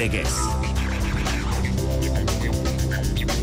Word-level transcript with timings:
Legez. 0.00 0.32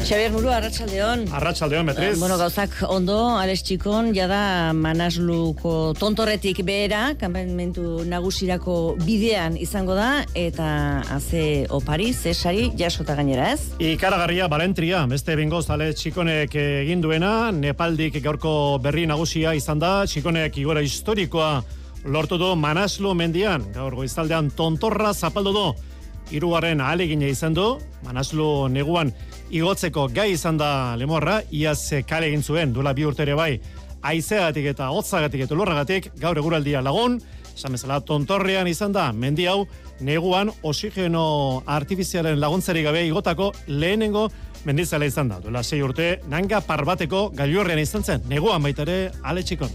Xabier 0.08 0.32
Muru, 0.32 0.48
Arratxaldeon. 0.50 1.28
Arratxaldeon, 1.36 1.86
Beatriz. 1.86 2.18
Bueno, 2.18 2.38
gauzak 2.40 2.72
ondo, 2.88 3.18
Alex 3.38 3.62
Txikon, 3.68 4.10
jada 4.16 4.74
Manasluko 4.74 5.94
tontorretik 6.00 6.64
behera, 6.66 7.12
kanpamentu 7.20 8.02
nagusirako 8.10 8.96
bidean 9.04 9.60
izango 9.62 9.94
da, 9.94 10.24
eta 10.34 10.70
haze 11.14 11.68
opari, 11.70 12.08
zesari, 12.16 12.72
jasota 12.80 13.14
gainera, 13.20 13.52
ez? 13.54 13.76
Ikaragarria, 13.78 14.48
balentria, 14.50 15.04
beste 15.12 15.36
bingoz, 15.38 15.68
Alex 15.76 16.00
Txikonek 16.00 16.56
egin 16.56 17.04
duena, 17.06 17.52
Nepaldik 17.52 18.18
gaurko 18.24 18.80
berri 18.82 19.06
nagusia 19.06 19.54
izan 19.54 19.84
da, 19.84 19.92
Txikonek 20.10 20.58
igora 20.64 20.82
historikoa 20.82 21.60
lortu 22.08 22.42
du 22.42 22.56
Manaslu 22.56 23.14
mendian, 23.14 23.70
gaur 23.76 24.00
goizaldean 24.00 24.50
tontorra 24.58 25.14
zapaldu 25.14 25.54
du, 25.54 25.68
irugarren 26.32 26.82
ahalegina 26.82 27.28
izan 27.28 27.54
du, 27.54 27.78
Manaslu 28.06 28.68
neguan 28.70 29.12
igotzeko 29.54 30.08
gai 30.14 30.32
izan 30.34 30.58
da 30.60 30.96
lemorra, 31.00 31.42
iaz 31.52 31.94
kale 32.08 32.28
egin 32.32 32.44
zuen, 32.44 32.74
duela 32.74 32.94
bi 32.94 33.06
urtere 33.08 33.36
bai, 33.36 33.60
aizeagatik 34.04 34.72
eta 34.74 34.90
hotzagatik 34.94 35.46
eta 35.48 35.56
lurragatik, 35.56 36.12
gaur 36.20 36.38
eguraldia 36.38 36.82
lagun, 36.82 37.20
esan 37.58 37.74
bezala 37.74 38.00
tontorrean 38.06 38.68
izan 38.70 38.94
da, 38.94 39.12
mendi 39.12 39.48
hau, 39.50 39.66
neguan 40.00 40.52
oxigeno 40.62 41.64
artifizialen 41.66 42.40
laguntzari 42.40 42.84
gabe 42.86 43.06
igotako 43.08 43.52
lehenengo 43.68 44.28
mendizala 44.66 45.08
izan 45.10 45.32
da. 45.32 45.40
Duela 45.42 45.64
sei 45.64 45.82
urte, 45.82 46.18
nanga 46.30 46.62
parbateko 46.62 47.30
gailurrean 47.38 47.82
izan 47.82 48.04
zen, 48.04 48.28
neguan 48.30 48.64
baitare 48.64 49.08
ale 49.24 49.44
txikon. 49.44 49.72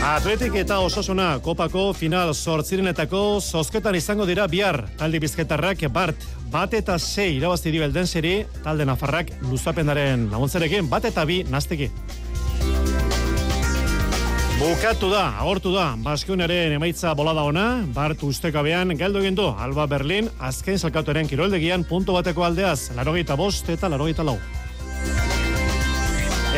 Atletik 0.00 0.54
eta 0.56 0.78
ososuna 0.80 1.34
kopako 1.44 1.90
final 1.92 2.30
sortzirenetako 2.32 3.18
zozketan 3.40 3.98
izango 3.98 4.24
dira 4.24 4.46
bihar 4.48 4.78
taldi 4.96 5.18
bizketarrak 5.20 5.82
bart 5.92 6.22
bat 6.48 6.72
eta 6.72 6.96
sei 6.98 7.34
irabazti 7.36 7.70
dio 7.70 7.84
elden 7.84 8.06
seri 8.06 8.46
talde 8.64 8.86
nafarrak 8.88 9.28
luzapendaren 9.50 10.30
laguntzarekin 10.32 10.88
bat 10.88 11.04
eta 11.04 11.24
bi 11.28 11.42
nasteki. 11.44 11.90
Bukatu 14.60 15.10
da, 15.12 15.34
agortu 15.40 15.74
da, 15.74 15.94
Baskionaren 16.00 16.72
emaitza 16.78 17.12
bolada 17.16 17.44
ona, 17.48 17.66
Bart 17.94 18.24
ustekabean 18.24 18.96
galdu 18.96 19.20
egin 19.20 19.36
du 19.36 19.46
Alba 19.52 19.86
Berlin, 19.88 20.28
azken 20.40 20.78
salkatuaren 20.78 21.28
kiroldegian 21.28 21.84
punto 21.84 22.16
bateko 22.16 22.44
aldeaz, 22.44 22.90
larogeita 22.96 23.36
bost 23.36 23.68
eta 23.72 23.88
larogeita 23.88 24.24
lau. 24.24 24.38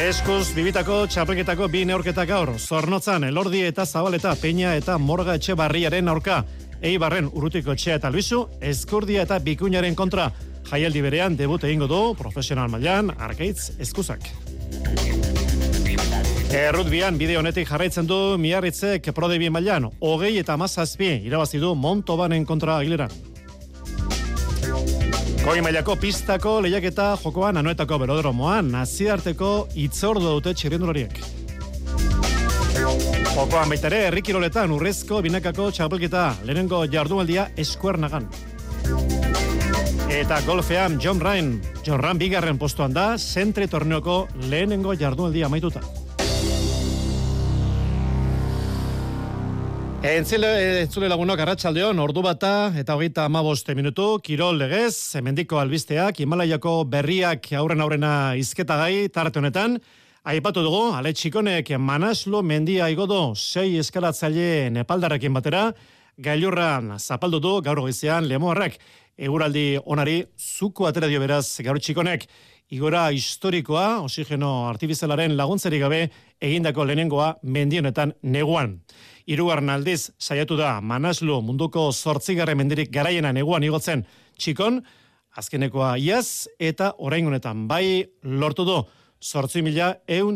Eskuz, 0.03 0.48
bibitako, 0.56 1.05
txapelketako 1.06 1.69
bi 1.70 1.84
neorketak 1.86 2.27
gaur, 2.27 2.50
zornotzan, 2.58 3.22
elordi 3.28 3.61
eta 3.62 3.84
zabaleta, 3.86 4.33
peña 4.34 4.72
eta 4.75 4.97
morga 4.98 5.36
etxe 5.39 5.55
barriaren 5.55 6.11
aurka, 6.11 6.41
eibarren 6.83 7.28
urrutiko 7.31 7.77
etxea 7.77 8.00
eta 8.00 8.11
albizu, 8.11 8.41
eskurdia 8.73 9.23
eta 9.23 9.39
bikuñaren 9.39 9.95
kontra, 9.95 10.27
jaialdi 10.73 11.05
berean 11.06 11.39
debut 11.39 11.62
egingo 11.69 11.86
du, 11.86 12.00
profesional 12.19 12.73
mailan 12.73 13.14
arkaitz 13.14 13.77
eskuzak. 13.78 14.27
Errutbian 16.50 17.20
bide 17.20 17.39
honetik 17.39 17.70
jarraitzen 17.70 18.11
du 18.11 18.19
miarritzek 18.42 19.12
prodebi 19.14 19.55
mailan, 19.55 19.86
hogei 20.00 20.34
eta 20.42 20.58
mazazpi 20.58 21.20
irabazi 21.28 21.62
du 21.62 21.77
Montobanen 21.78 22.48
kontra 22.48 22.80
agileran. 22.83 23.31
Goi 25.42 25.58
mailako 25.58 25.97
pistako 25.98 26.51
lehiaketa 26.63 27.17
jokoan 27.19 27.57
anuetako 27.58 27.97
berodromoan, 27.98 28.69
naziarteko 28.70 29.48
itzordu 29.75 30.36
dute 30.36 30.53
txirrendulariek. 30.55 31.17
Jokoan 33.33 33.73
baitare, 33.73 34.05
errikiroletan 34.13 34.70
urrezko 34.70 35.19
binakako 35.27 35.67
txapelketa, 35.75 36.29
lehenengo 36.47 36.85
jardumaldia 36.92 37.48
eskuernagan. 37.58 38.29
Eta 40.13 40.39
golfean 40.47 41.01
John 41.03 41.19
Ryan, 41.19 41.57
John 41.83 41.98
Ryan 41.98 42.23
bigarren 42.23 42.63
postuan 42.63 42.95
da, 42.95 43.17
zentre 43.19 43.67
torneoko 43.67 44.29
lehenengo 44.47 44.95
jardumaldia 44.95 45.51
maituta. 45.51 45.83
Entzile, 50.02 50.48
entzule 50.83 51.07
lagunok 51.07 51.39
arratsaldeon 51.45 52.01
ordu 52.02 52.24
bata 52.27 52.73
eta 52.74 52.96
hogeita 52.98 53.23
amaboste 53.29 53.77
minutu, 53.79 54.17
Kirol 54.18 54.57
legez, 54.58 55.14
emendiko 55.14 55.61
albisteak, 55.61 56.18
Himalaiako 56.24 56.73
berriak 56.90 57.46
aurren 57.55 57.85
aurrena 57.85 58.11
izketa 58.35 58.80
gai, 58.80 59.07
tarte 59.14 59.39
honetan, 59.39 59.77
aipatu 60.27 60.64
dugu, 60.67 60.80
ale 60.98 61.12
txikonek 61.14 61.70
manaslo 61.79 62.42
mendia 62.42 62.91
igodo, 62.91 63.36
sei 63.39 63.79
eskalatzaile 63.79 64.73
nepaldarrekin 64.74 65.39
batera, 65.39 65.68
gailurran 66.18 66.96
zapaldu 66.98 67.39
du, 67.39 67.55
gaur 67.62 67.85
goizean, 67.86 68.27
lemoarrak, 68.27 68.80
eguraldi 69.14 69.79
onari, 69.86 70.24
zuko 70.35 70.91
atera 70.91 71.07
dio 71.07 71.23
beraz, 71.23 71.46
gaur 71.62 71.79
txikonek, 71.79 72.27
igora 72.72 73.10
historikoa, 73.12 74.00
oxigeno 74.00 74.50
artifizialaren 74.70 75.34
laguntzeri 75.36 75.78
gabe, 75.83 76.06
egindako 76.40 76.86
lehenengoa 76.88 77.28
mendionetan 77.44 78.14
neguan. 78.22 78.78
Irugarren 79.28 79.70
aldiz 79.74 80.08
saiatu 80.18 80.56
da 80.56 80.78
Manaslu 80.80 81.42
munduko 81.44 81.90
zortzigarren 81.92 82.58
mendirik 82.58 82.90
garaiena 82.94 83.32
neguan 83.36 83.66
igotzen 83.66 84.06
txikon, 84.40 84.80
azkenekoa 85.36 85.94
iaz 86.00 86.48
eta 86.58 86.94
orain 86.98 87.28
honetan 87.28 87.68
bai 87.68 88.08
lortu 88.24 88.64
du 88.68 88.80
zortzi 89.22 89.62
mila 89.62 89.94
eun 90.08 90.34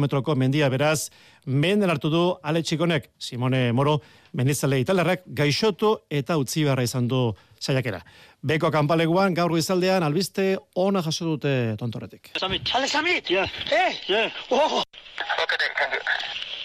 metroko 0.00 0.34
mendia 0.36 0.68
beraz, 0.68 1.10
menden 1.46 1.90
hartu 1.90 2.10
du 2.10 2.34
ale 2.42 2.62
txikonek, 2.62 3.10
Simone 3.18 3.72
Moro, 3.72 4.00
mendizale 4.32 4.80
italerrak, 4.80 5.22
gaixotu 5.26 5.96
eta 6.10 6.36
utzi 6.38 6.64
beharra 6.64 6.82
izan 6.82 7.08
du 7.08 7.34
saiakera. 7.60 8.00
Beko 8.42 8.70
kanpaleguan 8.72 9.34
gaur 9.36 9.56
izaldean 9.58 10.02
albiste 10.06 10.56
ona 10.74 11.02
jaso 11.04 11.28
dute 11.34 11.76
tontoretik. 11.78 12.32
Samit. 12.40 12.72
Ale 12.74 12.88
Samit. 12.88 13.30
Ja. 13.30 13.44
Eh. 13.70 14.00
Ja. 14.08 14.24
Oh. 14.50 14.82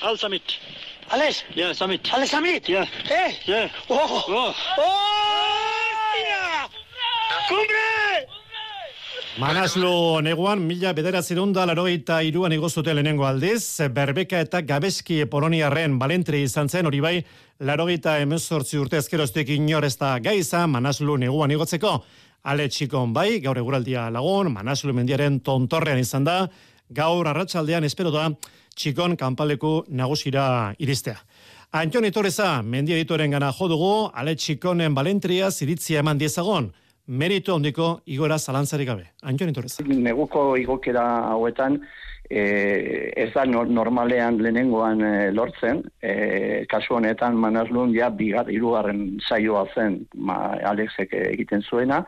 Al 0.01 0.17
Samit. 0.17 0.57
Ales. 1.11 1.43
Ja, 1.55 1.73
Samit. 1.73 2.09
Ale 2.13 2.27
Samit. 2.27 2.69
Ja. 2.69 2.87
Eh. 3.09 3.35
Ja. 3.47 3.69
Oh. 3.89 4.23
Oh. 4.29 4.55
Oh. 4.77 4.95
Ja. 6.23 6.67
Cumbre. 7.49 8.04
Manaslu 9.35 10.21
neguan, 10.23 10.61
mila 10.63 10.93
bederatzerun 10.95 11.49
da 11.51 11.65
larogeita 11.67 12.21
iruan 12.23 12.53
igozute 12.55 12.93
lehenengo 12.95 13.25
aldiz, 13.27 13.81
Berbeka 13.91 14.39
eta 14.39 14.61
Gabeski 14.63 15.25
Poloniarren 15.27 15.97
balentri 15.99 16.39
izan 16.47 16.69
zen, 16.71 16.87
hori 16.87 17.01
bai, 17.03 17.17
larogeita 17.59 18.13
emezortzi 18.23 18.79
urte 18.79 18.95
ezkeroztek 19.01 19.49
inor 19.57 19.83
gaiza, 20.23 20.65
Manaslu 20.67 21.17
neguan 21.17 21.51
igotzeko, 21.51 21.91
ale 22.43 22.69
txikon 22.69 23.11
bai, 23.11 23.41
gaur 23.41 23.57
eguraldia 23.57 24.09
lagun, 24.09 24.53
Manaslu 24.53 24.93
mendiaren 24.93 25.41
tontorrean 25.41 25.99
izan 25.99 26.23
da, 26.23 26.47
gaur 26.89 27.27
arratsaldean 27.27 27.83
espero 27.83 28.11
da, 28.11 28.29
txikon 28.73 29.17
kanpaleku 29.17 29.83
nagusira 29.89 30.73
iristea. 30.79 31.19
Antion 31.73 32.05
Itoreza, 32.05 32.61
mendia 32.63 32.95
editoren 32.95 33.31
gana 33.31 33.51
jodugu, 33.51 34.11
ale 34.13 34.37
txikonen 34.37 34.95
balentria 34.95 35.51
ziritzia 35.51 35.99
eman 35.99 36.17
diezagon, 36.17 36.71
meritu 37.07 37.53
handiko 37.53 38.01
igora 38.05 38.37
zalantzarik 38.37 38.87
gabe. 38.87 39.05
Antion 39.23 39.49
Itoreza. 39.49 39.83
Neguko 39.85 40.55
igokera 40.57 41.03
hauetan, 41.31 41.79
e, 42.29 43.11
ez 43.15 43.31
da 43.33 43.45
nor- 43.45 43.69
normalean 43.69 44.37
lehenengoan 44.41 45.01
e, 45.01 45.31
lortzen, 45.31 45.83
e, 46.01 46.65
kasu 46.69 46.95
honetan 46.95 47.35
manazlun 47.37 47.93
ja 47.93 48.09
bigar, 48.09 48.49
irugarren 48.49 49.19
saioa 49.27 49.67
zen 49.75 50.07
ma, 50.15 50.55
Alexek 50.65 51.13
egiten 51.13 51.61
zuena, 51.61 52.05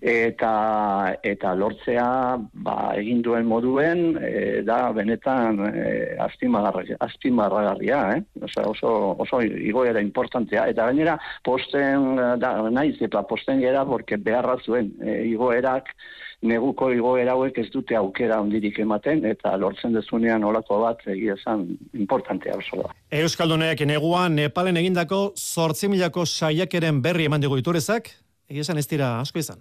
eta 0.00 1.16
eta 1.22 1.52
lortzea 1.54 2.38
ba, 2.64 2.76
egin 2.96 3.20
duen 3.22 3.46
moduen 3.46 4.16
e, 4.16 4.62
da 4.64 4.90
benetan 4.96 5.60
e, 5.68 6.16
azpimarragarria, 6.18 6.96
azpimarragarria 7.04 8.00
eh? 8.16 8.22
Osea, 8.40 8.64
oso, 8.70 8.92
oso 9.20 9.42
igoera 9.42 10.00
importantea 10.00 10.66
eta 10.72 10.86
gainera 10.88 11.18
posten 11.44 12.16
eh, 12.16 12.32
da, 12.40 12.54
naiz 12.70 12.96
eta 13.00 13.22
posten 13.28 13.60
gera 13.60 13.84
porque 13.84 14.16
beharra 14.16 14.56
zuen 14.64 14.94
e, 15.04 15.20
igoerak 15.28 15.92
neguko 16.40 16.88
igoera 16.94 17.34
hauek 17.36 17.58
ez 17.60 17.68
dute 17.72 17.96
aukera 17.96 18.38
handirik 18.40 18.78
ematen 18.80 19.26
eta 19.28 19.52
lortzen 19.60 19.92
dezunean 19.92 20.44
olako 20.44 20.80
bat 20.80 21.04
egia 21.12 21.36
esan 21.36 21.66
importantea 21.92 22.56
oso 22.56 22.80
da. 22.80 22.94
Euskaldunek 23.20 23.84
neguan 23.84 24.38
Nepalen 24.38 24.80
egindako 24.80 25.34
zortzi 25.36 25.92
milako 25.92 26.24
saiakeren 26.24 27.02
berri 27.04 27.28
eman 27.28 27.44
digu 27.44 27.60
iturezak, 27.60 28.08
egia 28.48 28.64
esan 28.64 28.80
ez 28.80 28.88
dira 28.88 29.18
asko 29.20 29.42
izan. 29.42 29.60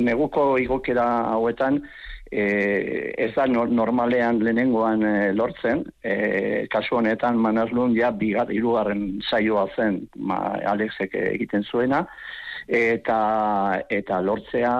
Neguko 0.00 0.56
igokera 0.58 1.04
hauetan, 1.34 1.82
e, 2.32 3.12
ez 3.18 3.30
da 3.36 3.46
normalean 3.46 4.40
lehenengoan 4.42 5.04
e, 5.04 5.16
lortzen, 5.36 5.84
e, 6.02 6.66
kasu 6.72 6.98
honetan 7.00 7.38
manazlun 7.38 7.96
ja 7.96 8.10
bigat 8.10 8.50
irugarren 8.50 9.20
saioa 9.28 9.66
zen 9.76 10.06
ma, 10.16 10.40
Alexek 10.72 11.14
egiten 11.20 11.66
zuena, 11.68 12.06
eta 12.72 13.82
eta 13.90 14.20
lortzea 14.22 14.72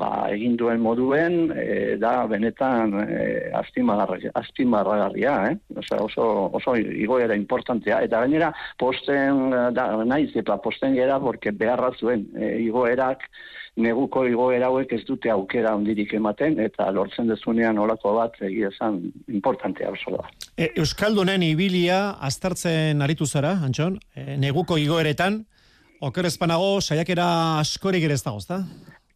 ba, 0.00 0.10
egin 0.34 0.56
duen 0.58 0.80
moduen 0.82 1.52
e, 1.54 1.96
da 2.02 2.26
benetan 2.30 2.96
e, 3.04 3.50
azpimarragarria, 3.54 5.36
eh? 5.50 5.54
Oso, 5.76 6.02
oso, 6.08 6.26
oso 6.58 6.74
igoera 6.76 7.38
importantea. 7.38 8.00
Eta 8.02 8.24
gainera, 8.24 8.50
posten, 8.78 9.48
da, 9.76 9.86
naiz, 10.04 10.32
eta 10.34 10.58
posten 10.60 10.98
gera, 10.98 11.20
porque 11.22 11.54
beharra 11.54 11.92
zuen 12.00 12.26
e, 12.34 12.56
igoerak, 12.66 13.28
neguko 13.82 14.24
igoera 14.28 14.68
hauek 14.70 14.92
ez 14.92 15.02
dute 15.08 15.30
aukera 15.30 15.74
ondirik 15.76 16.12
ematen, 16.14 16.58
eta 16.60 16.90
lortzen 16.94 17.28
dezunean 17.30 17.78
olako 17.78 18.14
bat 18.18 18.36
egia 18.46 18.70
esan 18.72 19.00
importantea 19.28 19.90
oso 19.90 20.16
da. 20.16 20.28
E, 20.56 20.70
Euskaldunen 20.80 21.42
ibilia 21.46 22.10
aztertzen 22.20 23.02
aritu 23.02 23.26
zara, 23.26 23.56
Antxon, 23.66 23.98
e, 24.14 24.36
neguko 24.40 24.78
igoeretan, 24.78 25.44
Oker 26.00 26.24
ezpanago, 26.24 26.78
saiakera 26.80 27.26
askorik 27.60 28.06
ere 28.06 28.14
ez 28.16 28.22
dago, 28.24 28.38
ezta? 28.40 28.62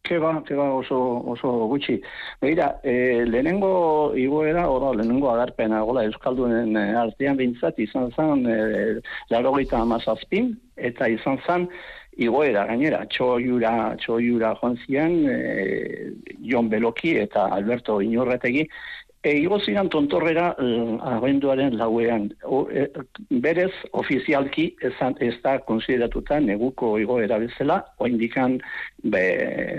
Keba, 0.05 0.35
keba 0.45 0.67
oso, 0.77 0.97
oso 1.33 1.53
gutxi. 1.71 1.95
Beira, 2.43 2.67
e, 2.85 3.23
lehenengo 3.25 4.13
igoera, 4.21 4.67
ora, 4.69 4.91
lehenengo 4.93 5.31
agarpena, 5.31 5.79
gola, 5.87 6.03
Euskaldunen 6.05 6.77
e, 6.77 6.83
artean 7.01 7.39
bintzat, 7.41 7.81
izan 7.81 8.11
zen, 8.13 8.45
e, 8.45 8.59
laro 9.33 9.55
amazazpin, 9.79 10.53
eta 10.77 11.09
izan 11.09 11.41
zen, 11.47 11.67
igoera, 12.15 12.65
gainera, 12.69 13.03
txoiura, 13.11 13.95
txoiura 13.99 14.53
joan 14.59 14.77
zian, 14.85 15.17
e, 15.29 16.11
Jon 16.45 16.69
Beloki 16.69 17.15
eta 17.19 17.49
Alberto 17.55 17.99
Inorretegi, 18.01 18.65
E, 19.25 19.31
igo 19.41 19.57
ziren 19.57 19.87
tontorrera 19.89 20.51
uh, 20.61 20.99
abenduaren 21.15 21.73
lauean. 21.79 22.27
O, 22.45 22.59
e, 22.69 22.83
berez, 23.41 23.71
ofizialki 23.97 24.67
ez, 24.85 24.93
ez 25.25 25.33
da 25.41 25.55
konsideratuta 25.65 26.37
neguko 26.43 26.91
igoera 27.01 27.39
bezala, 27.41 27.79
oindikan 28.05 28.59
be, 29.01 29.23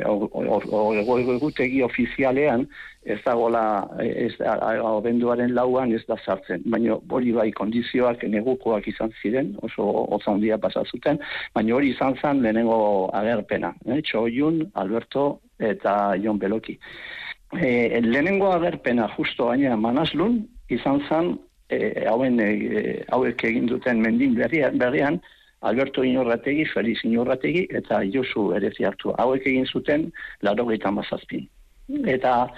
egutegi 0.02 1.84
ofizialean 1.86 2.66
ez 3.06 3.20
da 3.22 3.36
gola, 3.38 3.62
ez 4.02 4.32
da, 4.40 4.56
abenduaren 4.90 5.54
lauan 5.54 5.94
ez 5.94 6.02
da 6.08 6.16
sartzen. 6.24 6.64
Baina 6.66 6.96
hori 6.98 7.30
bai 7.36 7.52
kondizioak 7.54 8.24
negukoak 8.32 8.88
izan 8.90 9.14
ziren, 9.20 9.52
oso 9.62 9.86
ozandia 10.18 10.58
pasazuten, 10.58 11.22
baina 11.54 11.76
hori 11.78 11.92
izan 11.94 12.18
zen 12.18 12.42
lehenengo 12.42 12.80
agerpena. 13.14 13.76
Eh? 13.86 14.00
Txoiun, 14.10 14.64
Alberto 14.82 15.28
eta 15.70 16.16
Jon 16.18 16.42
Beloki 16.42 16.74
e, 17.60 18.00
lehenengo 18.02 18.52
agerpena 18.52 19.08
justo 19.16 19.46
baina 19.50 19.76
manazlun, 19.76 20.40
izan 20.68 21.02
zan, 21.08 21.34
e, 21.68 22.06
hauen, 22.08 22.40
e, 22.40 23.02
hauek 23.12 23.44
egin 23.44 23.66
duten 23.70 24.00
mendin 24.02 24.34
berrian, 24.34 25.20
Alberto 25.66 26.04
Inorrategi, 26.04 26.64
Feliz 26.66 26.98
Inorrategi, 27.04 27.66
eta 27.70 28.02
Josu 28.12 28.52
ere 28.54 28.70
hartu. 28.86 29.12
Hauek 29.18 29.46
egin 29.46 29.66
zuten, 29.66 30.12
laro 30.42 30.66
mazazpin. 30.66 31.48
Eta, 32.04 32.52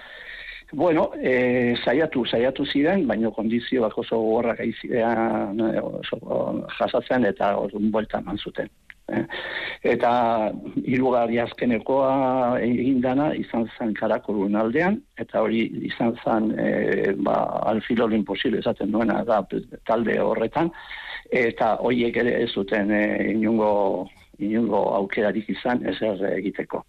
bueno, 0.72 1.12
e, 1.16 1.76
saiatu, 1.84 2.26
saiatu 2.26 2.66
ziren, 2.66 3.06
baino 3.06 3.30
kondizioak 3.30 3.96
oso 3.98 4.18
gorrak 4.18 4.60
aizidean, 4.60 5.56
jasatzen, 6.78 7.24
eta 7.24 7.56
orduan 7.56 7.90
buelta 7.90 8.20
man 8.20 8.36
zuten. 8.36 8.68
Eh? 9.08 9.22
Eta 9.94 10.10
hirugarri 10.84 11.38
azkenekoa 11.40 12.58
egin 12.60 13.00
dana 13.00 13.30
izan 13.40 13.64
zen 13.78 13.94
karakorun 13.96 14.58
aldean, 14.60 14.98
eta 15.16 15.40
hori 15.46 15.62
izan 15.88 16.12
zen 16.24 16.50
e, 16.60 17.14
ba, 17.24 17.38
alfilo 17.70 18.08
imposible 18.12 18.60
esaten 18.60 18.92
duena 18.92 19.22
da 19.24 19.40
talde 19.88 20.18
horretan, 20.20 20.70
eta 21.30 21.76
horiek 21.80 22.20
ere 22.20 22.36
ez 22.42 22.50
zuten 22.52 22.92
e, 22.92 23.02
inungo, 23.32 23.70
inungo 24.38 24.82
aukerarik 24.98 25.48
izan 25.56 25.86
ezer 25.88 26.20
egiteko. 26.34 26.84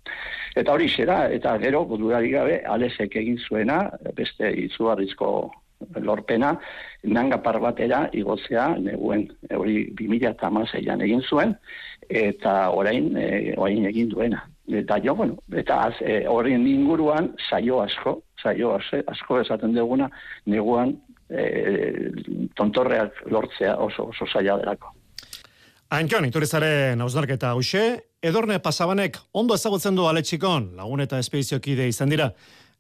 Eta 0.60 0.76
hori 0.76 0.90
xera, 0.92 1.22
eta 1.32 1.56
gero, 1.64 1.86
budurari 1.88 2.36
gabe, 2.36 2.60
alesek 2.76 3.16
egin 3.22 3.40
zuena, 3.48 3.84
beste 4.18 4.52
izugarrizko 4.68 5.32
lorpena, 6.02 6.54
nangapar 7.04 7.60
batera 7.60 8.08
igozea, 8.14 8.70
neguen, 8.80 9.28
hori 9.56 9.90
2006an 10.00 11.04
egin 11.06 11.24
zuen, 11.24 11.56
eta 12.10 12.70
orain 12.76 13.16
e, 13.18 13.54
orain 13.58 13.86
egin 13.90 14.10
duena. 14.12 14.46
Eta 14.70 15.00
jo, 15.02 15.16
bueno, 15.16 15.40
eta 15.56 15.82
az, 15.88 15.96
e, 16.02 16.22
inguruan 16.58 17.34
saio 17.50 17.82
asko, 17.82 18.22
saio 18.42 18.78
asko 19.08 19.40
esaten 19.42 19.74
duguna, 19.74 20.10
neguan 20.46 20.96
e, 21.30 22.12
tontorreak 22.56 23.26
lortzea 23.32 23.76
oso, 23.78 24.10
oso 24.10 24.28
saia 24.28 24.58
delako. 24.58 24.94
Ankion, 25.90 26.26
iturizaren 26.26 27.02
hausnarketa 27.02 27.50
hause, 27.56 27.82
edorne 28.22 28.60
pasabanek 28.60 29.18
ondo 29.34 29.56
ezagutzen 29.56 29.96
du 29.98 30.06
aletxikon, 30.06 30.76
lagun 30.78 31.02
eta 31.02 31.18
espediziokide 31.18 31.88
izan 31.90 32.12
dira. 32.14 32.30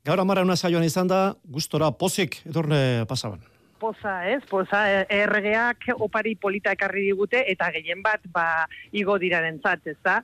Gaur 0.05 0.19
amara 0.19 0.55
saioan 0.55 0.83
izan 0.83 1.07
da, 1.07 1.35
gustora 1.43 1.91
pozik 1.91 2.41
edorne 2.47 3.05
pasaban 3.07 3.39
poza, 3.79 4.27
ez? 4.29 4.43
Poza 4.49 4.83
erregeak 5.07 5.89
opari 5.95 6.35
polita 6.35 6.75
ekarri 6.75 7.07
digute 7.09 7.41
eta 7.53 7.71
gehien 7.75 8.03
bat 8.03 8.27
ba 8.35 8.67
igo 8.91 9.17
diraren 9.21 9.61
zat, 9.63 9.87
ez 9.87 9.97
da? 10.03 10.19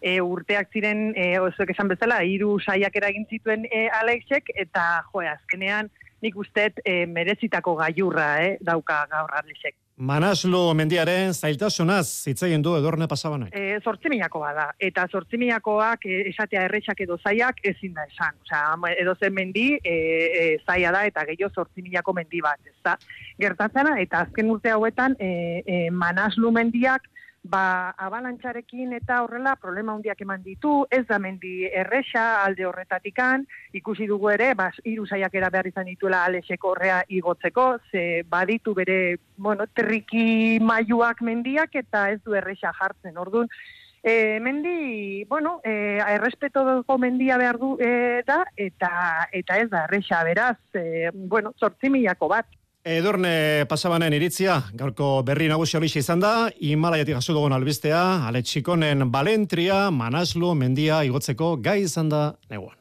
E, 0.00 0.16
urteak 0.24 0.70
ziren, 0.72 1.10
e, 1.12 1.34
oso 1.42 1.66
esan 1.68 1.90
bezala, 1.90 2.22
hiru 2.24 2.54
saiak 2.64 2.94
eragin 2.96 3.26
zituen 3.28 3.66
e, 3.68 3.88
Alexek 3.98 4.48
eta 4.54 5.02
jo, 5.10 5.20
azkenean 5.34 5.90
nik 6.24 6.38
usteet 6.40 6.80
e, 6.84 7.04
merezitako 7.06 7.74
gaiurra, 7.82 8.30
eh, 8.46 8.56
dauka 8.64 9.02
gaur 9.10 9.34
Alexek. 9.42 9.76
Manaslo 10.00 10.62
mendiaren 10.72 11.34
zailtasunaz 11.36 12.24
hitzeien 12.30 12.62
du 12.64 12.72
edorne 12.78 13.04
pasabanak. 13.08 13.50
E, 13.52 13.76
zortzimiako 13.84 14.40
bada, 14.40 14.70
eta 14.80 15.04
zortzimiakoak 15.12 16.06
e, 16.08 16.20
esatea 16.30 16.62
errexak 16.70 17.02
edo 17.04 17.18
zaiak 17.20 17.60
ezin 17.68 17.92
da 17.98 18.06
esan. 18.08 18.38
Osea, 18.46 18.94
edo 19.02 19.12
zen 19.20 19.34
mendi 19.36 19.66
e, 19.76 19.92
e, 19.92 20.46
zaila 20.64 20.94
da 20.96 21.04
eta 21.10 21.26
gehiago 21.28 21.52
zortzimiako 21.52 22.14
mendi 22.16 22.40
bat, 22.40 22.62
ez 22.64 22.78
da. 22.86 22.96
Gertatzena, 23.44 23.98
eta 24.00 24.24
azken 24.24 24.48
urte 24.54 24.72
hauetan 24.72 25.18
e, 25.20 25.30
e, 25.66 25.82
Manaslu 25.92 26.48
mendiak 26.56 27.04
ba, 27.42 27.94
abalantxarekin 27.96 28.92
eta 28.92 29.22
horrela 29.24 29.54
problema 29.56 29.94
handiak 29.94 30.20
eman 30.20 30.42
ditu, 30.44 30.84
ez 30.90 31.06
da 31.08 31.18
mendi 31.18 31.64
erresa 31.66 32.44
alde 32.44 32.66
horretatikan, 32.66 33.46
ikusi 33.72 34.06
dugu 34.06 34.30
ere, 34.30 34.52
ba, 34.54 34.70
iru 34.84 35.06
era 35.10 35.50
behar 35.50 35.66
izan 35.66 35.86
dituela 35.86 36.24
alexeko 36.24 36.70
horrea 36.70 37.02
igotzeko, 37.08 37.78
ze 37.90 38.22
baditu 38.28 38.74
bere, 38.74 39.18
bueno, 39.36 39.66
terriki 39.66 40.58
maiuak 40.60 41.22
mendiak 41.22 41.74
eta 41.74 42.10
ez 42.10 42.20
du 42.22 42.34
erresa 42.34 42.72
jartzen, 42.72 43.16
orduan, 43.18 43.48
E, 44.02 44.40
mendi, 44.40 45.24
bueno, 45.24 45.60
e, 45.62 45.98
errespeto 45.98 46.64
dugu 46.64 46.96
mendia 46.96 47.36
behar 47.36 47.58
du 47.58 47.76
e, 47.78 48.22
da, 48.24 48.46
eta, 48.56 49.28
eta 49.30 49.58
ez 49.60 49.68
da, 49.68 49.84
erresa, 49.84 50.22
beraz, 50.24 50.56
e, 50.72 51.10
bueno, 51.12 51.52
sortzimilako 51.60 52.28
bat. 52.28 52.46
Edurne 52.80 53.66
pasabanen 53.68 54.14
iritzia, 54.16 54.54
gaurko 54.72 55.18
berri 55.20 55.50
nagusia 55.52 55.76
horixe 55.76 56.00
izan 56.00 56.22
da, 56.22 56.48
Himalaiatik 56.64 57.12
jaso 57.12 57.34
dugun 57.36 57.52
albistea, 57.52 58.24
ale 58.24 58.40
txikonen 58.40 59.04
balentria, 59.12 59.90
manaslu, 59.92 60.54
mendia, 60.56 61.02
igotzeko 61.04 61.58
gai 61.60 61.82
izan 61.82 62.08
da 62.08 62.22
neguan. 62.48 62.72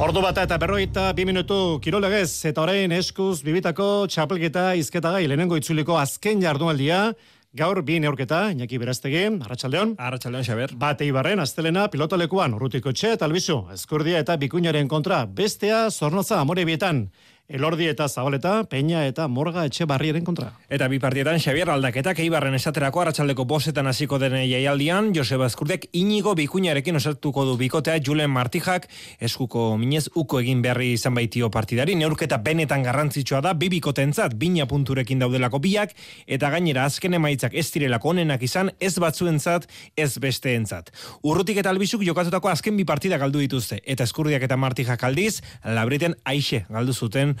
Ordu 0.00 0.22
bata 0.24 0.46
eta 0.48 0.56
berroita, 0.56 1.10
bi 1.12 1.28
minutu 1.28 1.76
kirolegez, 1.84 2.46
eta 2.48 2.64
orain 2.64 2.96
eskuz 2.96 3.42
bibitako 3.44 4.06
txapelketa 4.08 4.70
izketa 4.80 5.12
gai, 5.12 5.26
lehenengo 5.28 5.60
itzuliko 5.60 6.00
azken 6.00 6.40
jardunaldia, 6.40 7.10
Gaur 7.52 7.82
bi 7.84 7.98
neurketa, 8.00 8.46
Iñaki 8.48 8.78
Berastegi, 8.80 9.26
Arratsaldeon. 9.44 9.90
Arratsaldeon 10.00 10.44
Xaber. 10.46 10.70
Bate 10.80 11.04
Ibarren 11.04 11.42
astelena 11.42 11.82
pilotalekuan 11.92 12.54
Urrutiko 12.56 12.94
Txe 12.96 13.10
Talbizu, 13.20 13.58
Eskurdia 13.74 14.22
eta 14.24 14.38
Bikuñaren 14.40 14.88
kontra. 14.88 15.26
Bestea 15.26 15.90
Zornotza 15.90 16.38
Amorebietan. 16.40 17.02
Elordi 17.48 17.88
eta 17.90 18.06
Zabaleta, 18.08 18.62
Peña 18.70 19.02
eta 19.04 19.26
Morga 19.26 19.64
etxe 19.66 19.84
barriaren 19.84 20.22
kontra. 20.24 20.52
Eta 20.70 20.86
bi 20.88 21.00
partietan 21.02 21.40
Xavier 21.42 21.68
Aldaketak 21.68 22.20
eibarren 22.22 22.54
esaterako 22.54 23.00
arratsaldeko 23.02 23.44
bosetan 23.50 23.90
hasiko 23.90 24.20
den 24.22 24.36
jaialdian, 24.46 25.10
Joseba 25.12 25.48
Azkurdek 25.50 25.88
inigo 25.92 26.36
bikuñarekin 26.38 26.96
osatuko 26.96 27.44
du 27.44 27.56
bikotea 27.58 27.98
Julen 27.98 28.30
Martijak, 28.30 28.86
eskuko 29.18 29.76
minez 29.76 30.04
uko 30.14 30.38
egin 30.40 30.62
beharri 30.62 30.92
izan 30.94 31.18
baitio 31.18 31.50
partidari, 31.50 31.96
neurketa 31.98 32.38
benetan 32.38 32.86
garrantzitsua 32.86 33.42
da, 33.42 33.52
bi 33.58 33.68
bikotentzat, 33.74 34.38
bina 34.38 34.68
punturekin 34.70 35.18
daudelako 35.18 35.58
biak, 35.58 35.96
eta 36.26 36.48
gainera 36.54 36.86
azken 36.86 37.18
emaitzak 37.18 37.58
ez 37.58 37.66
direlako 37.74 38.14
onenak 38.14 38.46
izan, 38.46 38.70
ez 38.78 38.94
batzuentzat, 39.02 39.66
ez 39.96 40.14
besteentzat. 40.22 40.94
Urrutik 41.26 41.58
eta 41.58 41.74
albizuk 41.74 42.06
jokatutako 42.06 42.54
azken 42.54 42.78
bi 42.78 42.86
partida 42.86 43.18
galdu 43.18 43.42
dituzte, 43.42 43.82
eta 43.84 44.06
Eskurdiak 44.06 44.46
eta 44.46 44.56
Martijak 44.56 45.04
aldiz, 45.10 45.42
labriten 45.66 46.16
aixe 46.24 46.64
galdu 46.70 46.94
zuten 46.94 47.31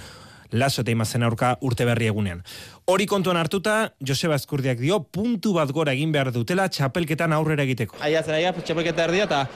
laso 0.52 0.82
eta 0.82 0.92
imazen 0.92 1.24
aurka 1.24 1.56
urte 1.64 1.84
berri 1.88 2.08
egunean. 2.12 2.42
Hori 2.84 3.06
kontuan 3.08 3.40
hartuta, 3.40 3.94
Joseba 4.04 4.36
Eskurdiak 4.36 4.80
dio, 4.80 5.00
puntu 5.02 5.54
bat 5.56 5.72
gora 5.72 5.94
egin 5.96 6.12
behar 6.12 6.32
dutela 6.32 6.68
txapelketan 6.68 7.32
aurrera 7.32 7.64
egiteko. 7.64 7.96
Aiatzen 8.04 8.36
aia, 8.36 8.52
txapelketa 8.52 9.06
erdia 9.08 9.28
eta 9.30 9.46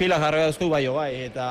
pila 0.00 0.18
jarra 0.18 0.46
duzku 0.48 0.70
bai 0.72 0.86
bai, 0.88 1.10
eta 1.28 1.46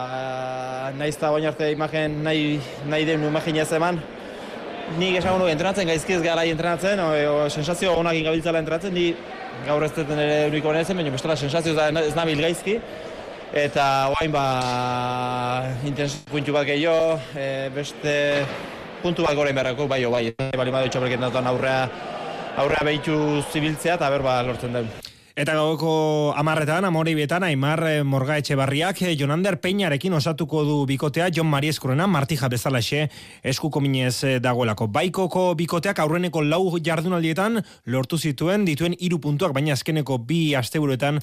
nahiz 0.97 1.15
eta 1.15 1.31
bain 1.31 1.45
arte 1.45 1.71
imagen 1.71 2.23
nahi, 2.25 2.59
nahi 2.89 3.05
den 3.05 3.27
imagen 3.27 3.59
ez 3.61 3.71
eman, 3.77 4.01
nik 4.97 5.19
esan 5.19 5.43
entrenatzen, 5.47 5.87
gaizkiz 5.87 6.21
gara 6.23 6.45
entrenatzen, 6.49 6.99
o, 6.99 7.11
o 7.43 7.49
sensazio 7.49 7.93
onak 7.93 8.17
ingabiltzala 8.17 8.59
entrenatzen, 8.63 8.93
ni 8.93 9.13
gaur 9.67 9.83
ez 9.85 9.91
dut 9.93 10.09
ere 10.15 10.47
uniko 10.49 10.73
nezen, 10.73 10.97
baina 10.97 11.13
bestela 11.13 11.37
sensazio 11.37 11.75
ez 11.77 12.15
nabil 12.17 12.41
gaizki, 12.41 12.79
eta 13.53 14.13
guain 14.13 14.31
ba 14.31 14.45
intensu 15.85 16.21
puntu 16.29 16.53
bat 16.53 16.67
gehiago, 16.69 17.19
e, 17.33 17.69
beste 17.73 18.45
puntu 19.01 19.25
bat 19.25 19.35
gorein 19.35 19.55
beharrako, 19.55 19.87
bai 19.87 20.03
jo 20.03 20.11
bai, 20.11 20.29
bali 20.37 20.71
badu 20.71 20.89
txapelketan 20.89 21.47
aurrea, 21.47 21.89
aurrea 22.57 22.85
behitu 22.85 23.41
zibiltzea 23.51 23.97
eta 23.97 24.09
berba 24.09 24.41
lortzen 24.43 24.73
den. 24.73 25.08
Eta 25.39 25.53
gauko 25.55 26.33
amarretan, 26.35 26.83
amore 26.83 27.13
bietan, 27.15 27.45
Aimar 27.47 27.79
eh, 27.87 28.03
Morga 28.03 28.35
Etxebarriak, 28.41 28.97
eh, 29.07 29.13
Jonander 29.15 29.55
Peñarekin 29.63 30.11
osatuko 30.11 30.65
du 30.67 30.85
bikotea, 30.85 31.29
Jon 31.31 31.47
Mari 31.47 31.69
Eskurena, 31.71 32.07
Martija 32.11 32.49
bezalaxe, 32.51 33.05
eskuko 33.41 33.79
minez 33.79 34.17
eh, 34.27 34.41
dagoelako. 34.43 34.89
Baikoko 34.91 35.53
bikoteak 35.55 36.01
aurreneko 36.03 36.41
lau 36.43 36.75
jardunaldietan 36.83 37.61
lortu 37.85 38.19
zituen, 38.19 38.65
dituen 38.67 38.97
hiru 38.99 39.21
puntuak, 39.23 39.53
baina 39.55 39.77
azkeneko 39.77 40.17
bi 40.17 40.41
asteburuetan 40.59 41.21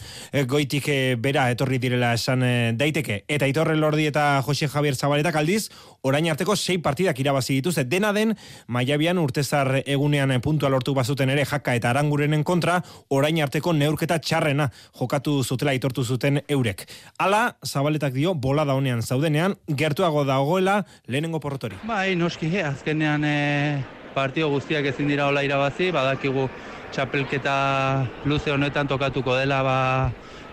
goitik 0.49 0.89
bera 1.21 1.51
etorri 1.53 1.77
direla 1.77 2.15
esan 2.17 2.41
daiteke. 2.81 3.27
Eta 3.29 3.45
itorre 3.53 3.77
lordi 3.77 4.09
eta 4.09 4.41
Jose 4.47 4.71
Javier 4.73 4.97
Zabaletak 4.97 5.37
aldiz, 5.37 5.69
orain 6.01 6.31
arteko 6.33 6.57
sei 6.57 6.79
partidak 6.79 7.21
irabazi 7.21 7.59
dituzte. 7.61 7.85
Dena 7.85 8.15
den, 8.17 8.33
maiabian 8.67 9.21
urtezar 9.21 9.83
egunean 9.85 10.33
puntua 10.41 10.73
lortu 10.73 10.97
bazuten 10.97 11.29
ere 11.37 11.45
jaka 11.45 11.77
eta 11.77 11.93
arangurenen 11.93 12.45
kontra, 12.49 12.81
orain 13.13 13.43
arteko 13.45 13.77
neurke 13.77 14.06
eta 14.07 14.21
txarrena 14.23 14.71
jokatu 14.97 15.43
zutela 15.43 15.75
itortu 15.77 16.05
zuten 16.05 16.41
eurek. 16.49 16.87
Hala, 17.19 17.57
zabaletak 17.67 18.15
dio, 18.15 18.35
bola 18.35 18.65
honean 18.73 19.03
zaudenean, 19.03 19.57
gertuago 19.69 20.25
dagoela 20.25 20.85
lehenengo 21.09 21.41
porrotori. 21.43 21.79
Bai, 21.87 22.15
noski, 22.17 22.51
azkenean 22.63 23.25
e, 23.27 23.37
partio 24.15 24.49
guztiak 24.55 24.87
ezin 24.93 25.11
dira 25.13 25.27
hola 25.29 25.43
irabazi, 25.45 25.91
badakigu 25.93 26.49
txapelketa 26.95 27.57
luze 28.25 28.53
honetan 28.55 28.89
tokatuko 28.89 29.37
dela 29.37 29.63
ba, 29.67 29.79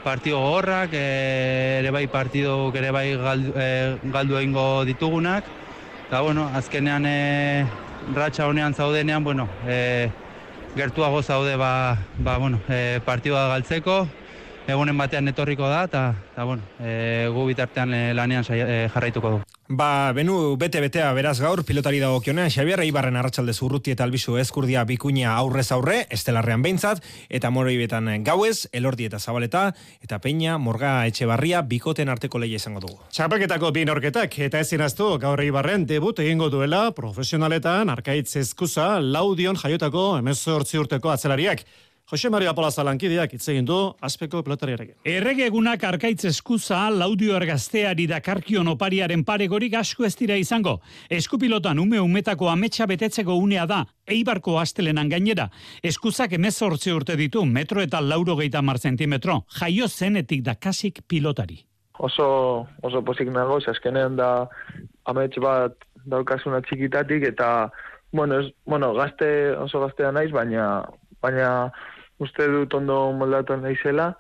partio 0.03 0.41
gorrak, 0.43 0.91
e, 0.93 1.79
ere 1.79 1.93
bai 1.95 2.07
partido 2.12 2.72
ere 2.75 2.91
bai 2.91 3.07
galdu, 3.15 3.53
e, 3.55 3.67
galdu 4.12 4.39
egingo 4.41 4.67
ditugunak, 4.89 5.48
eta 6.07 6.22
bueno, 6.25 6.50
azkenean 6.57 7.05
e, 7.07 7.17
ratxa 8.15 8.50
honean 8.50 8.75
zaudenean, 8.75 9.24
bueno, 9.24 9.48
e, 9.67 10.10
gertuago 10.75 11.21
zaude 11.21 11.55
ba, 11.55 11.97
ba, 12.17 12.37
bueno, 12.37 12.59
e, 12.69 12.99
partidua 13.05 13.47
galtzeko, 13.47 14.07
egunen 14.67 14.98
batean 14.98 15.27
etorriko 15.27 15.67
da, 15.67 15.84
eta 15.89 16.46
bueno, 16.46 16.63
e, 16.79 17.27
gu 17.34 17.46
bitartean 17.50 17.93
e, 17.93 18.01
lanean 18.13 18.46
e, 18.50 18.88
jarraituko 18.93 19.36
du. 19.36 19.41
Ba, 19.74 20.12
benu 20.13 20.55
bete-betea 20.60 21.08
beraz 21.15 21.38
gaur, 21.41 21.63
pilotari 21.65 22.00
dago 22.01 22.20
kionean, 22.22 22.51
Xabier 22.51 22.82
Eibarren 22.84 23.15
arratsalde 23.15 23.53
zurruti 23.53 23.93
eta 23.93 24.03
albizu 24.03 24.36
eskurdia 24.38 24.84
bikuña 24.86 25.36
aurrez 25.38 25.70
aurre, 25.72 26.01
estelarrean 26.12 26.62
behintzat, 26.62 27.00
eta 27.29 27.50
moroi 27.50 27.77
betan 27.79 28.10
gauez, 28.24 28.67
elordi 28.72 29.08
eta 29.08 29.20
zabaleta, 29.20 29.70
eta 30.03 30.20
peña, 30.20 30.58
morga 30.58 31.08
etxe 31.08 31.25
barria, 31.25 31.62
bikoten 31.62 32.12
arteko 32.12 32.43
leia 32.43 32.60
izango 32.60 32.84
dugu. 32.84 33.00
Txapaketako 33.15 33.72
bi 33.72 33.86
norketak, 33.88 34.38
eta 34.50 34.60
ez 34.60 34.74
inaztu, 34.75 35.13
gaur 35.24 35.41
Eibarren 35.41 35.88
debut 35.88 36.20
egingo 36.20 36.51
duela, 36.53 36.89
profesionaletan, 36.91 37.89
arkaitz 37.89 38.36
eskuza, 38.43 39.00
laudion 39.00 39.58
jaiotako, 39.60 40.12
emezortzi 40.20 40.84
urteko 40.84 41.15
atzelariak. 41.15 41.63
Jose 42.12 42.29
Maria 42.29 42.51
Polaza 42.53 42.83
lankideak 42.83 43.31
hitz 43.31 43.45
egin 43.48 43.63
du 43.63 43.75
aspeko 44.03 44.41
pelotariarekin. 44.43 44.98
Errege 45.07 45.45
egunak 45.48 45.86
arkaitz 45.88 46.25
eskuza 46.27 46.81
laudio 46.91 47.38
ergazteari 47.38 48.10
dakarkion 48.12 48.67
opariaren 48.67 49.22
paregorik 49.24 49.77
asko 49.79 50.03
ez 50.03 50.12
dira 50.19 50.36
izango. 50.36 50.81
Eskupilotan 51.10 51.79
ume 51.79 52.01
umetako 52.03 52.50
ametsa 52.51 52.86
betetzeko 52.91 53.38
unea 53.39 53.63
da, 53.65 53.86
eibarko 54.05 54.57
astelenan 54.60 55.07
gainera. 55.13 55.48
Eskuzak 55.81 56.36
emezortze 56.36 56.91
urte 56.91 57.15
ditu, 57.15 57.45
metro 57.45 57.81
eta 57.81 58.01
lauro 58.03 58.36
geita 58.36 58.62
mar 58.62 58.79
zentimetro. 58.79 59.45
Jaio 59.62 59.88
zenetik 59.88 60.43
dakasik 60.43 61.05
pilotari. 61.07 61.62
Oso, 62.00 62.67
oso 62.83 63.01
posik 63.01 63.31
nago, 63.31 63.62
azkenean 63.63 64.17
da 64.19 64.50
amets 65.05 65.39
bat 65.39 65.88
daukasuna 66.03 66.60
txikitatik 66.67 67.24
eta 67.31 67.72
bueno, 68.12 68.41
es, 68.41 68.51
bueno, 68.65 68.91
gazte, 68.93 69.55
oso 69.55 69.79
gaztea 69.79 70.12
naiz, 70.12 70.31
baina 70.36 70.83
baina 71.24 71.72
uste 72.23 72.47
dut 72.51 72.73
ondo 72.79 73.11
moldatu 73.19 73.57
naizela 73.59 74.13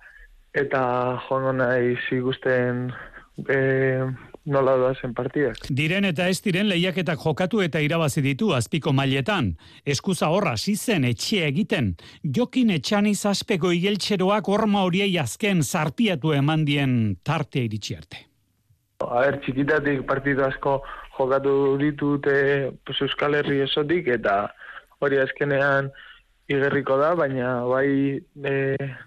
eta 0.53 0.83
joan 1.27 1.57
naiz 1.57 1.99
ikusten 2.11 2.91
e, 3.49 3.57
nola 4.45 4.93
zen 4.93 5.13
partidak. 5.15 5.67
Diren 5.69 6.05
eta 6.05 6.27
ez 6.27 6.41
diren 6.43 6.67
lehiaketak 6.67 7.21
jokatu 7.23 7.61
eta 7.63 7.79
irabazi 7.79 8.21
ditu 8.21 8.51
azpiko 8.53 8.93
mailetan. 8.93 9.53
Eskuza 9.85 10.29
horra 10.29 10.55
zen 10.57 11.05
etxe 11.05 11.45
egiten. 11.47 11.95
Jokin 12.23 12.69
etxani 12.69 13.15
zazpeko 13.15 13.71
igeltxeroak 13.71 14.47
horma 14.47 14.83
horiei 14.83 15.17
azken 15.17 15.63
zarpiatu 15.63 16.33
eman 16.33 16.65
dien 16.65 17.17
tarte 17.23 17.59
iritsi 17.59 17.95
arte. 17.95 18.17
A 19.03 19.19
ber, 19.19 19.39
txikitatik 19.43 20.05
partidu 20.07 20.43
asko 20.43 20.81
jokatu 21.17 21.77
ditute 21.77 22.71
pues, 22.85 23.01
Euskal 23.01 23.35
Herri 23.35 23.61
esotik 23.61 24.07
eta 24.07 24.53
hori 24.99 25.19
azkenean 25.19 25.91
igerriko 26.51 26.97
da, 26.99 27.13
baina 27.15 27.63
bai 27.69 28.19
e, 28.19 28.55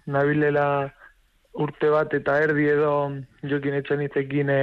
nabilela 0.07 0.93
urte 1.57 1.90
bat 1.93 2.12
eta 2.14 2.38
erdi 2.45 2.69
edo 2.69 2.93
jokin 3.49 3.76
etxen 3.81 4.05
itekin 4.05 4.52
e, 4.52 4.62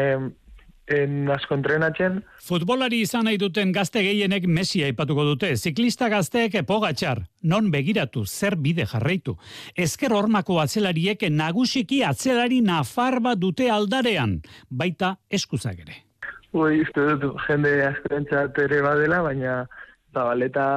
en 0.93 1.29
asko 1.31 1.55
entrenatzen. 1.55 2.19
Futbolari 2.43 2.99
izan 3.05 3.25
nahi 3.27 3.37
duten 3.39 3.71
gazte 3.75 4.03
gehienek 4.03 4.45
Messi 4.51 4.83
aipatuko 4.83 5.23
dute. 5.29 5.53
Ziklista 5.55 6.09
gazteek 6.11 6.57
epogatxar, 6.59 7.23
non 7.43 7.69
begiratu, 7.71 8.25
zer 8.25 8.57
bide 8.59 8.85
jarraitu. 8.89 9.37
Ezker 9.77 10.13
hormako 10.13 10.59
atzelariek 10.59 11.23
nagusiki 11.31 12.03
atzelari 12.03 12.59
nafar 12.61 13.21
bat 13.23 13.39
dute 13.39 13.69
aldarean, 13.71 14.41
baita 14.69 15.15
eskuzak 15.31 15.79
ere. 15.85 16.01
Ui, 16.53 16.83
uste 16.83 17.07
dut, 17.15 17.31
jende 17.47 17.71
asko 17.87 18.67
ere 18.67 18.83
badela, 18.85 19.23
baina 19.25 19.63
zabaleta 20.13 20.67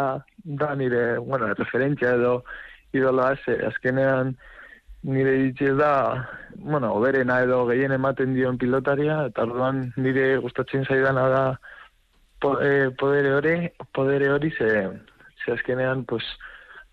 da 0.46 0.74
nire, 0.74 1.18
bueno, 1.18 1.52
referentzia 1.54 2.14
edo 2.14 2.44
idoloa, 2.92 3.34
ze 3.44 3.58
azkenean 3.66 4.36
nire 5.02 5.32
ditxe 5.42 5.72
da, 5.74 6.28
bueno, 6.56 6.92
oberena 6.94 7.40
edo 7.42 7.64
gehien 7.66 7.92
ematen 7.92 8.34
dion 8.34 8.58
pilotaria, 8.58 9.24
eta 9.30 9.42
orduan 9.42 9.92
nire 9.96 10.36
gustatzen 10.42 10.86
zaidana 10.86 11.26
da 11.34 11.44
eh, 12.62 12.90
podere 12.98 13.34
hori, 13.34 13.56
podere 13.94 14.30
hori, 14.30 14.50
ze, 14.58 14.70
ze 15.44 15.52
azkenean, 15.52 16.04
pues, 16.04 16.24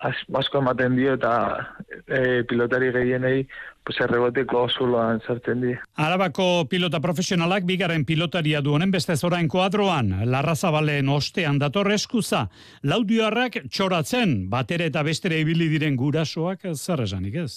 asko 0.04 0.60
ematen 0.60 0.98
dio 0.98 1.14
eta 1.18 1.34
e, 2.08 2.44
pilotari 2.50 2.92
gehienei 2.96 3.46
pues 3.84 4.00
erreboteko 4.00 4.64
zuloan 4.70 5.20
sartzen 5.28 5.62
die. 5.62 5.76
Arabako 6.00 6.66
pilota 6.72 7.02
profesionalak 7.04 7.66
bigarren 7.68 8.06
pilotaria 8.08 8.62
du 8.64 8.74
honen 8.78 8.92
beste 8.92 9.18
zorain 9.18 9.50
koadroan, 9.52 10.14
Larrazabalen 10.32 11.10
ostean 11.12 11.60
dator 11.60 11.92
eskuza, 11.92 12.48
laudioarrak 12.84 13.66
txoratzen, 13.68 14.48
batere 14.50 14.88
eta 14.92 15.04
bestere 15.04 15.42
ibili 15.44 15.68
diren 15.72 16.00
gurasoak 16.00 16.70
zer 16.76 17.04
esanik 17.04 17.36
ez? 17.44 17.54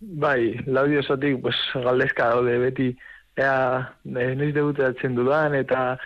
Bai, 0.00 0.58
laudio 0.66 1.00
esotik, 1.00 1.38
pues, 1.42 1.56
galdezka 1.86 2.28
daude 2.34 2.58
beti, 2.60 2.90
ea, 3.38 3.54
noiz 4.04 4.52
debutatzen 4.54 5.14
dudan, 5.16 5.54
eta 5.54 5.96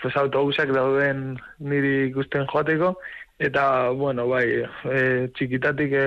pues, 0.00 0.16
autobusak 0.16 0.72
dauden 0.74 1.36
niri 1.60 2.08
ikusten 2.08 2.48
joateko, 2.50 2.96
Eta, 3.38 3.90
bueno, 3.90 4.26
bai, 4.26 4.64
e, 4.90 5.00
txikitatik 5.38 5.92
e, 5.94 6.06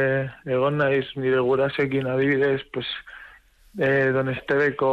egon 0.51 0.81
naiz 0.81 1.05
nire 1.15 1.39
gurasekin 1.39 2.09
adibidez, 2.11 2.59
pues, 2.73 2.87
e, 3.77 4.11
don 4.11 4.27
Estebeko 4.33 4.91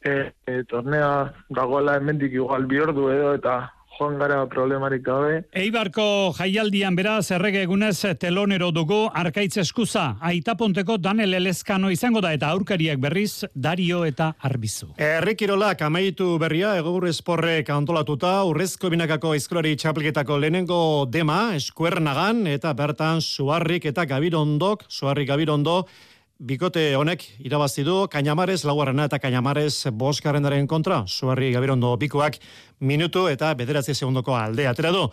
e, 0.00 0.32
e, 0.46 0.62
tornea 0.64 1.34
dagoela 1.50 1.98
emendik 2.00 2.32
igual 2.32 2.64
bi 2.70 2.80
ordu 2.80 3.10
edo, 3.12 3.34
eta 3.36 3.58
joan 3.98 4.18
gara 4.18 4.44
problemarik 4.50 5.02
gabe. 5.04 5.42
Eibarko 5.52 6.34
jaialdian 6.38 6.96
beraz 6.96 7.30
errege 7.34 7.62
egunez 7.64 7.96
telonero 8.20 8.70
dugu 8.74 9.08
arkaitz 9.14 9.56
eskuza. 9.62 10.16
Aitaponteko 10.20 10.98
Daniel 10.98 11.34
Elezkano 11.40 11.90
izango 11.90 12.20
da 12.24 12.32
eta 12.36 12.50
aurkariak 12.54 12.98
berriz 13.02 13.44
Dario 13.54 14.04
eta 14.04 14.32
Arbizu. 14.40 14.92
Errikirolak 14.98 15.82
amaitu 15.86 16.38
berria 16.38 16.74
egur 16.78 17.08
esporrek 17.08 17.70
antolatuta 17.70 18.36
urrezko 18.48 18.90
binakako 18.94 19.34
eskolari 19.38 19.76
txapelketako 19.76 20.38
lehenengo 20.42 20.80
dema 21.10 21.54
eskuernagan 21.58 22.46
eta 22.50 22.74
bertan 22.74 23.22
suarrik 23.22 23.86
eta 23.90 24.04
gabirondok, 24.10 24.84
suarrik 24.88 25.28
gabirondo, 25.28 25.84
bikote 26.44 26.92
honek 26.98 27.22
irabazi 27.40 27.82
du 27.86 27.94
Kainamares 28.12 28.66
laugarrena 28.68 29.06
eta 29.08 29.18
Kainamares 29.18 29.88
boskarrenaren 29.96 30.66
kontra. 30.68 31.04
Suarri 31.08 31.50
Gabirondo 31.54 31.94
bikoak 31.96 32.36
minutu 32.84 33.24
eta 33.30 33.54
bederatzi 33.56 33.94
segundoko 33.94 34.36
aldea 34.36 34.74
atera 34.74 34.90
du. 34.92 35.06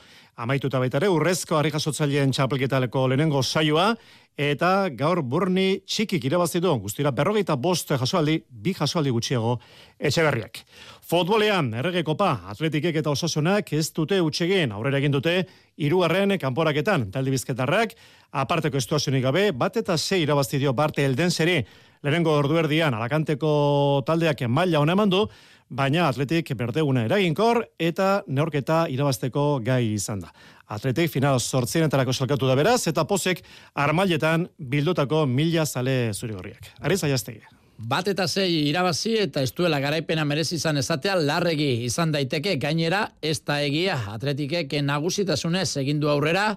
Amaituta 0.43 0.79
baita 0.83 1.00
ere 1.00 1.07
urrezko 1.11 1.55
harri 1.55 1.71
jasotzaileen 1.71 2.33
txapelketaleko 2.35 3.05
lehenengo 3.07 3.43
saioa 3.43 3.93
eta 4.38 4.89
gaur 4.95 5.21
burni 5.21 5.81
txikik 5.85 6.23
irabazi 6.25 6.61
du. 6.63 6.71
Guztira 6.79 7.11
berrogeita 7.11 7.55
bost 7.55 7.91
jasoaldi, 7.91 8.39
bi 8.50 8.73
jasoaldi 8.73 9.11
gutxiago 9.11 9.57
etxeberriak. 10.00 10.63
Futbolean, 11.11 11.73
errege 11.75 12.03
kopa, 12.07 12.31
atletikek 12.53 13.01
eta 13.01 13.11
osasunak 13.11 13.73
ez 13.73 13.91
dute 13.93 14.21
utxegin, 14.21 14.71
aurrera 14.71 15.01
egin 15.01 15.11
dute, 15.11 15.35
irugarren 15.77 16.38
kanporaketan, 16.39 17.09
taldi 17.11 17.31
bizketarrak, 17.31 17.95
aparteko 18.31 18.77
estuazionik 18.77 19.23
gabe, 19.23 19.51
bat 19.51 19.77
eta 19.77 19.97
sei 19.97 20.21
irabazti 20.23 20.59
dio 20.61 20.73
parte 20.73 21.05
elden 21.05 21.31
zeri, 21.31 21.59
lehenengo 22.03 22.34
orduerdian, 22.39 22.93
alakanteko 22.98 24.03
taldeak 24.05 24.41
maila 24.50 24.81
hona 24.81 24.96
emandu, 24.98 25.27
baina 25.70 26.08
atletik 26.10 26.51
berdeguna 26.58 27.05
eraginkor 27.08 27.62
eta 27.79 28.24
neorketa 28.27 28.84
irabazteko 28.91 29.62
gai 29.63 29.93
izan 29.93 30.25
da. 30.25 30.34
Atletik 30.72 31.12
final 31.12 31.39
sortzienetarako 31.39 32.13
salkatu 32.13 32.48
da 32.48 32.58
beraz, 32.60 32.81
eta 32.88 33.05
posek 33.08 33.41
armailetan 33.75 34.50
bildutako 34.58 35.25
mila 35.27 35.65
zale 35.65 36.13
zurigorriak. 36.13 36.74
Ariz 36.81 37.03
aiaztegi. 37.03 37.43
Bat 37.81 38.12
eta 38.12 38.27
zei 38.27 38.67
irabazi 38.70 39.15
eta 39.24 39.41
ez 39.41 39.50
duela 39.58 39.79
garaipena 39.81 40.25
merezi 40.27 40.60
izan 40.60 40.77
ezatea 40.77 41.15
larregi 41.17 41.86
izan 41.88 42.12
daiteke 42.13 42.55
gainera 42.62 43.08
ez 43.22 43.39
da 43.41 43.58
egia 43.65 43.96
atletikek 44.13 44.75
nagusitasunez 44.86 45.77
egindu 45.81 46.12
aurrera 46.12 46.51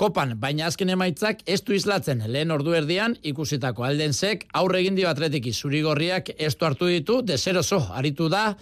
kopan, 0.00 0.32
baina 0.40 0.64
azken 0.70 0.88
emaitzak 0.94 1.42
ez 1.44 1.58
du 1.66 1.74
izlatzen 1.76 2.22
lehen 2.32 2.52
ordu 2.54 2.72
erdian 2.72 3.18
ikusitako 3.32 3.84
aldensek 3.84 4.46
aurre 4.56 4.80
egin 4.80 4.96
dio 4.96 5.10
atletiki 5.10 5.52
zurigorriak 5.52 6.30
ez 6.38 6.54
du 6.56 6.64
hartu 6.64 6.88
ditu 6.88 7.18
deseroso 7.20 7.82
aritu 7.98 8.30
da 8.32 8.54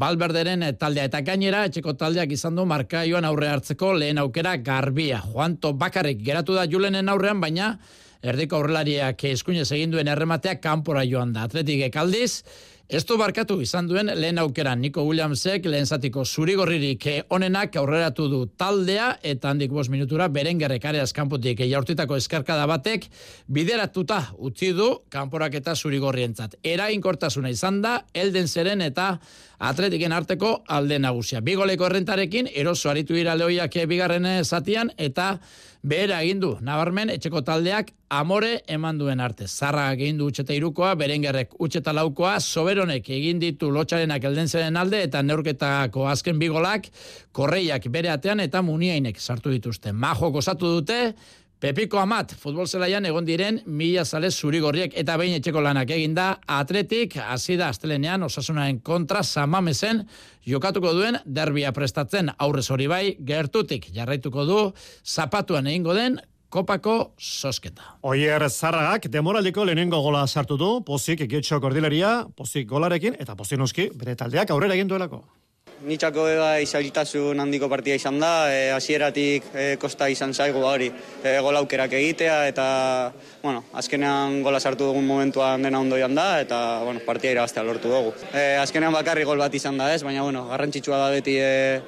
Balberderen 0.00 0.62
taldea 0.78 1.08
eta 1.08 1.20
gainera 1.26 1.64
etxeko 1.66 1.96
taldeak 1.98 2.30
izan 2.34 2.58
du 2.58 2.64
markaioan 2.66 3.26
aurre 3.26 3.48
hartzeko 3.50 3.90
lehen 3.98 4.20
aukera 4.22 4.52
garbia. 4.62 5.18
Juanto 5.32 5.72
bakarrik 5.74 6.22
geratu 6.22 6.54
da 6.54 6.62
Julenen 6.70 7.10
aurrean, 7.10 7.40
baina 7.42 7.72
erdiko 8.22 8.60
aurrelariak 8.60 9.24
eskuinez 9.32 9.66
egin 9.74 9.90
duen 9.90 10.10
erremateak 10.10 10.62
kanpora 10.62 11.02
joan 11.10 11.34
da. 11.34 11.48
Atletik 11.50 11.82
ekaldiz, 11.88 12.44
ez 12.90 13.04
du 13.06 13.14
barkatu 13.14 13.60
izan 13.62 13.86
duen 13.86 14.10
lehen 14.18 14.38
aukera 14.42 14.72
Nico 14.74 15.04
Williamsek 15.06 15.66
lehen 15.70 15.86
zatiko 15.86 16.24
zurigorririk 16.24 17.06
onenak 17.30 17.76
aurreratu 17.78 18.26
du 18.28 18.40
taldea 18.58 19.12
eta 19.22 19.52
handik 19.52 19.70
bos 19.70 19.86
minutura 19.92 20.26
berengerrek 20.28 20.88
areaz 20.90 21.12
kanpotik 21.14 21.62
jaurtitako 21.70 22.18
eskarkada 22.18 22.66
batek 22.66 23.06
bideratuta 23.46 24.18
utzi 24.38 24.72
du 24.74 24.88
kanporak 25.08 25.54
eta 25.60 25.76
zurigorrientzat. 25.76 26.58
Erainkortasuna 26.64 27.54
izan 27.54 27.78
da, 27.84 28.00
elden 28.12 28.48
zeren 28.48 28.82
eta 28.82 29.12
atletiken 29.60 30.12
arteko 30.12 30.56
alde 30.66 30.98
nagusia. 30.98 31.40
Bigoleko 31.40 31.86
errentarekin, 31.86 32.48
eroso 32.54 32.90
aritu 32.90 33.14
dira 33.14 33.36
lehoiak 33.38 33.76
bigarren 33.86 34.26
zatian 34.44 34.90
eta 34.98 35.36
Behera 35.80 36.18
egin 36.20 36.42
du, 36.42 36.50
nabarmen, 36.60 37.08
etxeko 37.08 37.40
taldeak 37.40 37.94
amore 38.12 38.58
eman 38.68 38.98
duen 39.00 39.20
arte. 39.24 39.46
Zarra 39.48 39.86
egin 39.94 40.18
du 40.20 40.26
utxeta 40.28 40.52
irukoa, 40.52 40.90
berengerrek 41.00 41.54
utxeta 41.56 41.94
laukoa, 41.96 42.34
soberonek 42.80 43.08
egin 43.12 43.40
ditu 43.40 43.68
lotxarenak 43.70 44.24
elden 44.24 44.76
alde, 44.76 45.02
eta 45.04 45.22
neurketako 45.22 46.06
azken 46.08 46.38
bigolak, 46.38 46.88
korreiak 47.32 47.84
bere 47.92 48.08
atean 48.08 48.40
eta 48.40 48.62
muniainek 48.62 49.20
sartu 49.20 49.50
dituzte. 49.50 49.92
Majo 49.92 50.30
gozatu 50.30 50.66
dute, 50.80 51.14
Pepiko 51.60 51.98
Amat, 52.00 52.32
futbol 52.40 52.66
zelaian 52.66 53.04
egon 53.04 53.26
diren 53.26 53.60
mila 53.66 54.06
zale 54.06 54.30
zurigorriek 54.30 54.94
eta 54.96 55.18
behin 55.20 55.36
etxeko 55.36 55.60
lanak 55.60 55.90
eginda, 55.90 56.38
atletik, 56.48 57.18
hasi 57.20 57.58
da 57.60 57.68
astelenean 57.68 58.22
osasunaren 58.22 58.80
kontra 58.80 59.20
samamesen 59.22 60.06
jokatuko 60.48 60.94
duen 60.96 61.18
derbia 61.26 61.72
prestatzen 61.76 62.32
aurrez 62.38 62.70
hori 62.70 62.86
bai, 62.88 63.04
gertutik 63.20 63.90
jarraituko 63.92 64.46
du, 64.48 64.60
zapatuan 65.04 65.68
egingo 65.68 65.92
den, 65.92 66.16
kopako 66.50 67.14
sosketa. 67.16 67.96
Oier 68.02 68.42
Zarragak 68.50 69.06
demoraldiko 69.08 69.64
lehenengo 69.64 70.02
gola 70.02 70.26
sartu 70.26 70.58
du, 70.58 70.70
pozik 70.86 71.22
ekietxo 71.26 71.60
kordileria, 71.62 72.24
pozik 72.36 72.68
golarekin, 72.68 73.16
eta 73.22 73.38
pozik 73.38 73.60
noski, 73.60 73.90
bere 73.94 74.16
taldeak 74.18 74.50
aurrera 74.50 74.74
egin 74.74 74.90
duelako. 74.90 75.22
Nitxako 75.80 76.26
eba 76.28 76.48
izalitasun 76.60 77.40
handiko 77.40 77.68
partia 77.72 77.94
izan 77.96 78.18
da, 78.20 78.50
e, 78.52 78.66
hasieratik 78.74 79.46
e, 79.54 79.62
kosta 79.80 80.10
izan 80.12 80.34
zaigu 80.34 80.60
hori, 80.66 80.90
e, 81.22 81.38
gola 81.40 81.62
aukerak 81.62 81.94
egitea, 81.96 82.34
eta, 82.50 82.66
bueno, 83.40 83.62
azkenean 83.72 84.42
gola 84.44 84.60
sartu 84.60 84.90
dugun 84.90 85.06
momentuan 85.08 85.62
dena 85.64 85.80
ondo 85.80 85.96
da, 85.96 86.28
eta, 86.42 86.82
bueno, 86.84 87.00
partia 87.06 87.32
irabaztea 87.32 87.62
lortu 87.62 87.88
dugu. 87.88 88.12
E, 88.34 88.58
azkenean 88.60 88.92
bakarri 88.92 89.24
gol 89.24 89.38
bat 89.38 89.54
izan 89.54 89.78
da 89.78 89.94
ez, 89.94 90.02
baina, 90.02 90.22
bueno, 90.22 90.48
garrantzitsua 90.48 90.98
da 90.98 91.10
beti 91.10 91.38
e, 91.38 91.80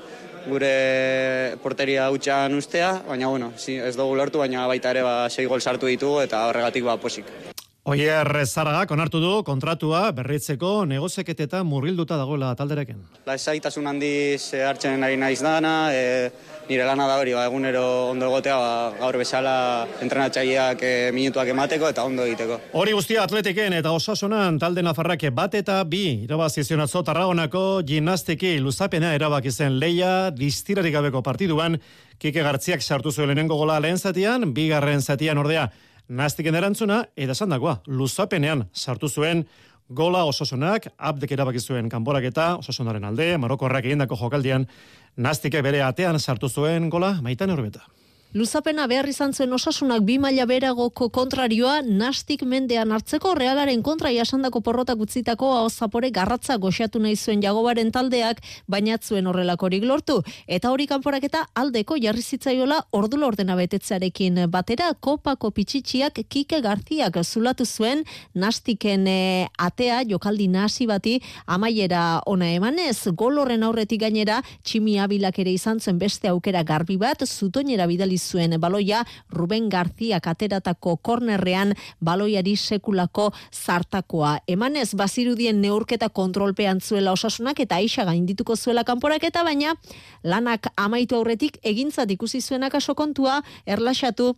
gure 0.49 1.57
porteria 1.63 2.11
hutsan 2.11 2.55
ustea, 2.59 2.93
baina, 3.09 3.29
bueno, 3.29 3.53
ez 3.57 3.97
dugu 3.97 4.19
lortu, 4.19 4.43
baina 4.43 4.67
baita 4.67 4.91
ere, 4.91 5.07
ba, 5.07 5.17
sei 5.31 5.47
gol 5.47 5.61
sartu 5.61 5.91
ditugu, 5.91 6.23
eta 6.27 6.47
horregatik, 6.49 6.85
ba, 6.89 6.99
posik. 7.01 7.52
Oier 7.83 8.29
Zaragak 8.47 8.93
onartu 8.95 9.19
du 9.19 9.31
kontratua 9.43 10.05
berritzeko 10.15 10.85
negozeketeta 10.87 11.65
murgilduta 11.67 12.15
dagoela 12.15 12.53
taldereken. 12.55 13.01
La 13.27 13.35
esaitasun 13.35 13.91
handiz 13.91 14.55
hartzen 14.55 15.03
ari 15.03 15.17
naiz 15.19 15.41
dana, 15.43 15.91
e, 15.91 16.31
nire 16.69 16.87
lana 16.87 17.09
da 17.11 17.17
hori, 17.19 17.35
ba, 17.35 17.49
egunero 17.51 17.83
ondo 18.13 18.29
egotea, 18.31 18.55
ba, 18.55 18.71
gaur 19.01 19.19
bezala 19.19 19.57
entrenatzaileak 19.99 20.87
e, 20.87 20.95
minutuak 21.11 21.51
emateko 21.51 21.91
eta 21.91 22.07
ondo 22.07 22.23
egiteko. 22.23 22.61
Hori 22.79 22.95
guztia 22.95 23.27
atletiken 23.27 23.75
eta 23.75 23.91
osasunan 23.91 24.63
talde 24.63 24.87
nafarrak 24.87 25.27
bat 25.35 25.59
eta 25.59 25.83
bi 25.83 26.23
irabazizionatzo 26.29 27.03
tarragonako 27.03 27.83
gimnastiki 27.83 28.61
luzapena 28.63 29.11
erabak 29.19 29.51
izen 29.51 29.81
leia 29.83 30.31
distirarik 30.31 30.95
gabeko 30.95 31.27
partiduan, 31.27 31.81
Kike 32.23 32.45
Gartziak 32.47 32.85
sartu 32.87 33.11
zuen 33.11 33.33
lehenengo 33.33 33.57
gola 33.59 33.81
lehen 33.83 33.99
zatian, 33.99 34.53
bigarren 34.55 35.01
zatian 35.03 35.41
ordea, 35.43 35.73
Nastiken 36.13 36.53
erantzuna, 36.59 36.99
eta 37.17 37.33
esan 37.33 37.55
dagoa, 37.55 37.79
luzapenean 37.89 38.67
sartu 38.77 39.09
zuen 39.09 39.47
gola 39.89 40.27
osasunak, 40.29 40.91
abdek 40.99 41.33
erabaki 41.33 41.61
zuen 41.61 41.89
kanborak 41.89 42.27
eta 42.29 42.51
osasunaren 42.61 43.07
alde, 43.09 43.31
Marokorrak 43.41 43.89
egindako 43.89 44.19
jokaldian, 44.21 44.67
Nastike 45.17 45.63
bere 45.65 45.81
atean 45.87 46.21
sartu 46.21 46.51
zuen 46.53 46.91
gola, 46.93 47.15
maitan 47.25 47.55
horbeta. 47.55 47.87
Luzapena 48.33 48.87
behar 48.89 49.05
izan 49.11 49.35
zuen 49.37 49.53
osasunak 49.53 50.07
bi 50.09 50.15
maila 50.17 50.47
beragoko 50.49 51.11
kontrarioa 51.13 51.83
nastik 51.85 52.47
mendean 52.49 52.93
hartzeko 52.97 53.35
realaren 53.37 53.83
kontra 53.85 54.09
jasandako 54.09 54.63
porrotak 54.65 55.03
utzitako 55.05 55.51
hau 55.53 55.67
zapore 55.69 56.09
garratza 56.11 56.57
goxatu 56.57 57.03
nahi 57.05 57.13
zuen 57.17 57.43
jagobaren 57.45 57.91
taldeak 57.93 58.41
bainatzuen 58.73 59.29
horrelakorik 59.29 59.85
lortu. 59.85 60.17
Eta 60.47 60.71
hori 60.73 60.87
kanporak 60.89 61.27
eta 61.29 61.43
aldeko 61.55 61.99
jarri 62.01 62.23
zitzaiola 62.23 62.79
ordulo 62.97 63.29
ordena 63.29 63.53
betetzearekin 63.59 64.47
batera 64.49 64.89
kopako 64.95 65.51
pitxitsiak 65.51 66.23
kike 66.25 66.63
garziak 66.65 67.21
zulatu 67.25 67.67
zuen 67.67 68.01
nastiken 68.33 69.07
eh, 69.13 69.47
atea 69.59 70.01
jokaldi 70.09 70.49
nasi 70.49 70.87
bati 70.87 71.19
amaiera 71.45 72.23
ona 72.25 72.49
emanez 72.55 72.97
gol 73.13 73.45
horren 73.45 73.69
aurretik 73.69 74.01
gainera 74.01 74.41
tximi 74.65 74.97
abilak 74.99 75.39
ere 75.39 75.53
izan 75.53 75.85
zuen 75.85 76.01
beste 76.01 76.33
aukera 76.33 76.65
garbi 76.65 76.97
bat 76.97 77.29
zutoinera 77.29 77.87
bidali 77.87 78.22
zuen 78.23 78.55
baloia 78.61 79.05
Ruben 79.31 79.69
García 79.69 80.21
kateratako 80.21 80.97
kornerrean 80.97 81.75
baloiari 82.01 82.57
sekulako 82.57 83.33
zartakoa. 83.53 84.39
Emanez 84.47 84.95
bazirudien 84.95 85.61
neurketa 85.61 86.09
kontrolpean 86.09 86.81
zuela 86.81 87.13
osasunak 87.13 87.61
eta 87.61 87.77
aixa 87.83 88.05
gaindituko 88.05 88.57
zuela 88.57 88.85
kanporak 88.85 89.25
eta 89.25 89.43
baina 89.43 89.75
lanak 90.23 90.71
amaitu 90.77 91.17
aurretik 91.17 91.59
egintzat 91.63 92.11
ikusi 92.11 92.41
zuen 92.41 92.65
akaso 92.65 92.95
kontua 92.95 93.43
erlaxatu 93.67 94.37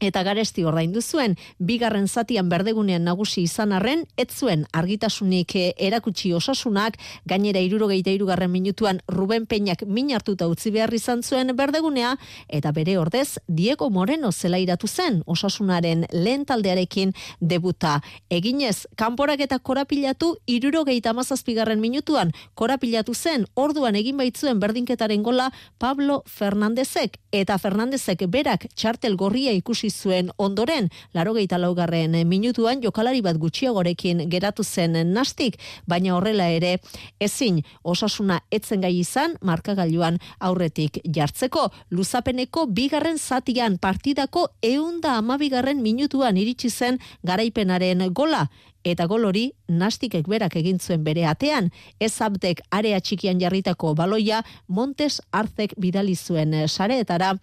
eta 0.00 0.22
garesti 0.22 0.64
ordaindu 0.64 1.02
zuen 1.02 1.36
bigarren 1.58 2.08
zatian 2.08 2.48
berdegunean 2.48 3.04
nagusi 3.04 3.42
izan 3.42 3.72
arren 3.72 4.04
ez 4.16 4.28
zuen 4.30 4.64
argitasunik 4.72 5.54
eh, 5.56 5.72
erakutsi 5.76 6.32
osasunak 6.32 6.98
gainera 7.26 7.60
73garren 7.60 8.50
minutuan 8.50 9.00
Ruben 9.08 9.46
Peñak 9.46 9.84
min 9.86 10.12
hartuta 10.14 10.48
utzi 10.48 10.70
behar 10.70 10.94
izan 10.94 11.22
zuen 11.22 11.54
berdegunea 11.56 12.16
eta 12.48 12.72
bere 12.72 12.98
ordez 12.98 13.38
Diego 13.48 13.90
Moreno 13.90 14.32
zelairatu 14.32 14.88
zen 14.88 15.22
osasunaren 15.26 16.06
lehen 16.12 16.44
taldearekin 16.46 17.12
debuta. 17.40 18.00
Eginez 18.30 18.86
kanporak 18.96 19.40
eta 19.40 19.58
korapilatu 19.58 20.36
77garren 20.46 21.80
minutuan 21.80 22.32
korapilatu 22.54 23.14
zen 23.14 23.46
orduan 23.54 23.96
egin 23.96 24.16
baitzuen 24.16 24.60
berdinketaren 24.60 25.22
gola 25.22 25.50
Pablo 25.78 26.22
Fernandezek 26.26 27.18
eta 27.32 27.58
Fernandezek 27.58 28.24
berak 28.28 28.66
txartel 28.74 29.16
gorria 29.16 29.52
ikusi 29.52 29.87
ikusi 29.88 30.08
zuen 30.08 30.30
ondoren, 30.38 30.90
laro 31.14 31.34
laugarren 31.34 32.28
minutuan 32.28 32.80
jokalari 32.82 33.22
bat 33.22 33.36
gutxiagorekin 33.36 34.28
geratu 34.30 34.62
zen 34.62 34.92
nastik, 35.12 35.58
baina 35.86 36.14
horrela 36.14 36.48
ere 36.48 36.80
ezin. 37.20 37.62
Osasuna 37.82 38.40
etzen 38.50 38.80
gai 38.80 38.98
izan 38.98 39.36
markagailuan 39.42 40.18
aurretik 40.40 41.00
jartzeko. 41.04 41.70
Luzapeneko 41.90 42.66
bigarren 42.66 43.18
zatian 43.18 43.78
partidako 43.78 44.48
eunda 44.62 45.16
amabigarren 45.18 45.82
minutuan 45.82 46.36
iritsi 46.36 46.70
zen 46.70 46.98
garaipenaren 47.22 48.12
gola. 48.12 48.48
Eta 48.84 49.06
gol 49.06 49.24
hori 49.24 49.52
nastikek 49.68 50.28
berak 50.28 50.56
egin 50.56 50.78
zuen 50.78 51.02
bere 51.04 51.26
atean, 51.26 51.70
ez 52.00 52.20
abdek 52.22 52.60
area 52.70 53.00
txikian 53.00 53.40
jarritako 53.40 53.94
baloia 53.94 54.44
Montes 54.68 55.20
Arzek 55.32 55.74
bidali 55.76 56.14
zuen 56.14 56.54
sareetara 56.68 57.34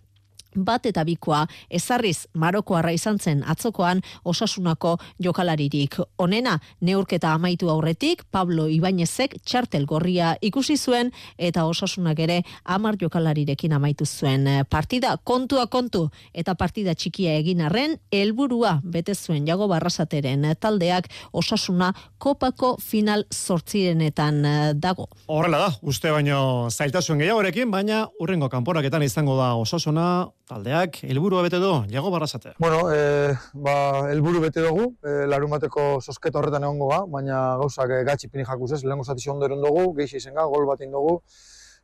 bat 0.56 0.86
eta 0.86 1.04
bikoa 1.06 1.46
ezarriz 1.70 2.26
Marokoarra 2.34 2.92
izan 2.96 3.20
zen 3.20 3.44
atzokoan 3.46 4.02
osasunako 4.24 4.98
jokalaririk. 5.20 5.98
Honena, 6.18 6.60
neurketa 6.82 7.34
amaitu 7.34 7.70
aurretik, 7.70 8.24
Pablo 8.32 8.68
Ibainezek 8.68 9.38
txartel 9.44 9.86
gorria 9.86 10.36
ikusi 10.42 10.78
zuen 10.78 11.12
eta 11.38 11.66
osasunak 11.66 12.20
ere 12.20 12.42
amar 12.64 12.98
jokalarirekin 13.02 13.74
amaitu 13.74 14.06
zuen 14.06 14.48
partida. 14.70 15.18
Kontua 15.24 15.68
kontu 15.68 16.10
eta 16.34 16.56
partida 16.56 16.96
txikia 16.96 17.36
egin 17.40 17.62
arren, 17.62 17.98
helburua 18.12 18.80
bete 18.84 19.16
zuen 19.16 19.48
jago 19.48 19.68
barrasateren 19.68 20.48
taldeak 20.60 21.10
osasuna 21.34 21.92
kopako 22.18 22.76
final 22.82 23.26
sortzirenetan 23.32 24.42
dago. 24.82 25.10
Horrela 25.28 25.60
da, 25.66 25.70
uste 25.82 26.12
baino 26.12 26.70
zailtasun 26.70 27.20
gehiagorekin, 27.22 27.72
baina 27.72 28.06
urrengo 28.20 28.50
kanporaketan 28.50 29.04
izango 29.04 29.38
da 29.40 29.54
osasuna 29.60 30.28
taldeak 30.50 31.00
helburua 31.08 31.42
bete 31.46 31.60
du, 31.62 31.72
jago 31.90 32.12
barrazate. 32.14 32.54
Bueno, 32.60 32.92
e, 32.94 33.34
ba, 33.54 33.76
helburu 34.12 34.42
bete 34.44 34.62
dugu, 34.62 34.92
e, 35.02 35.26
larun 35.30 35.52
bateko 35.56 36.00
sosketa 36.02 36.40
horretan 36.40 36.66
egongo 36.68 36.90
ga, 36.92 37.02
baina 37.10 37.42
gauzak 37.62 37.92
e, 37.92 38.04
gatsi 38.08 38.30
pini 38.30 38.46
jakuz 38.46 38.72
ez, 38.78 38.84
lehenko 38.84 39.06
zati 39.06 39.30
eron 39.30 39.62
dugu, 39.62 39.94
geixi 39.98 40.18
izen 40.18 40.36
ga, 40.36 40.46
gol 40.46 40.68
bat 40.70 40.80
dugu. 40.80 41.22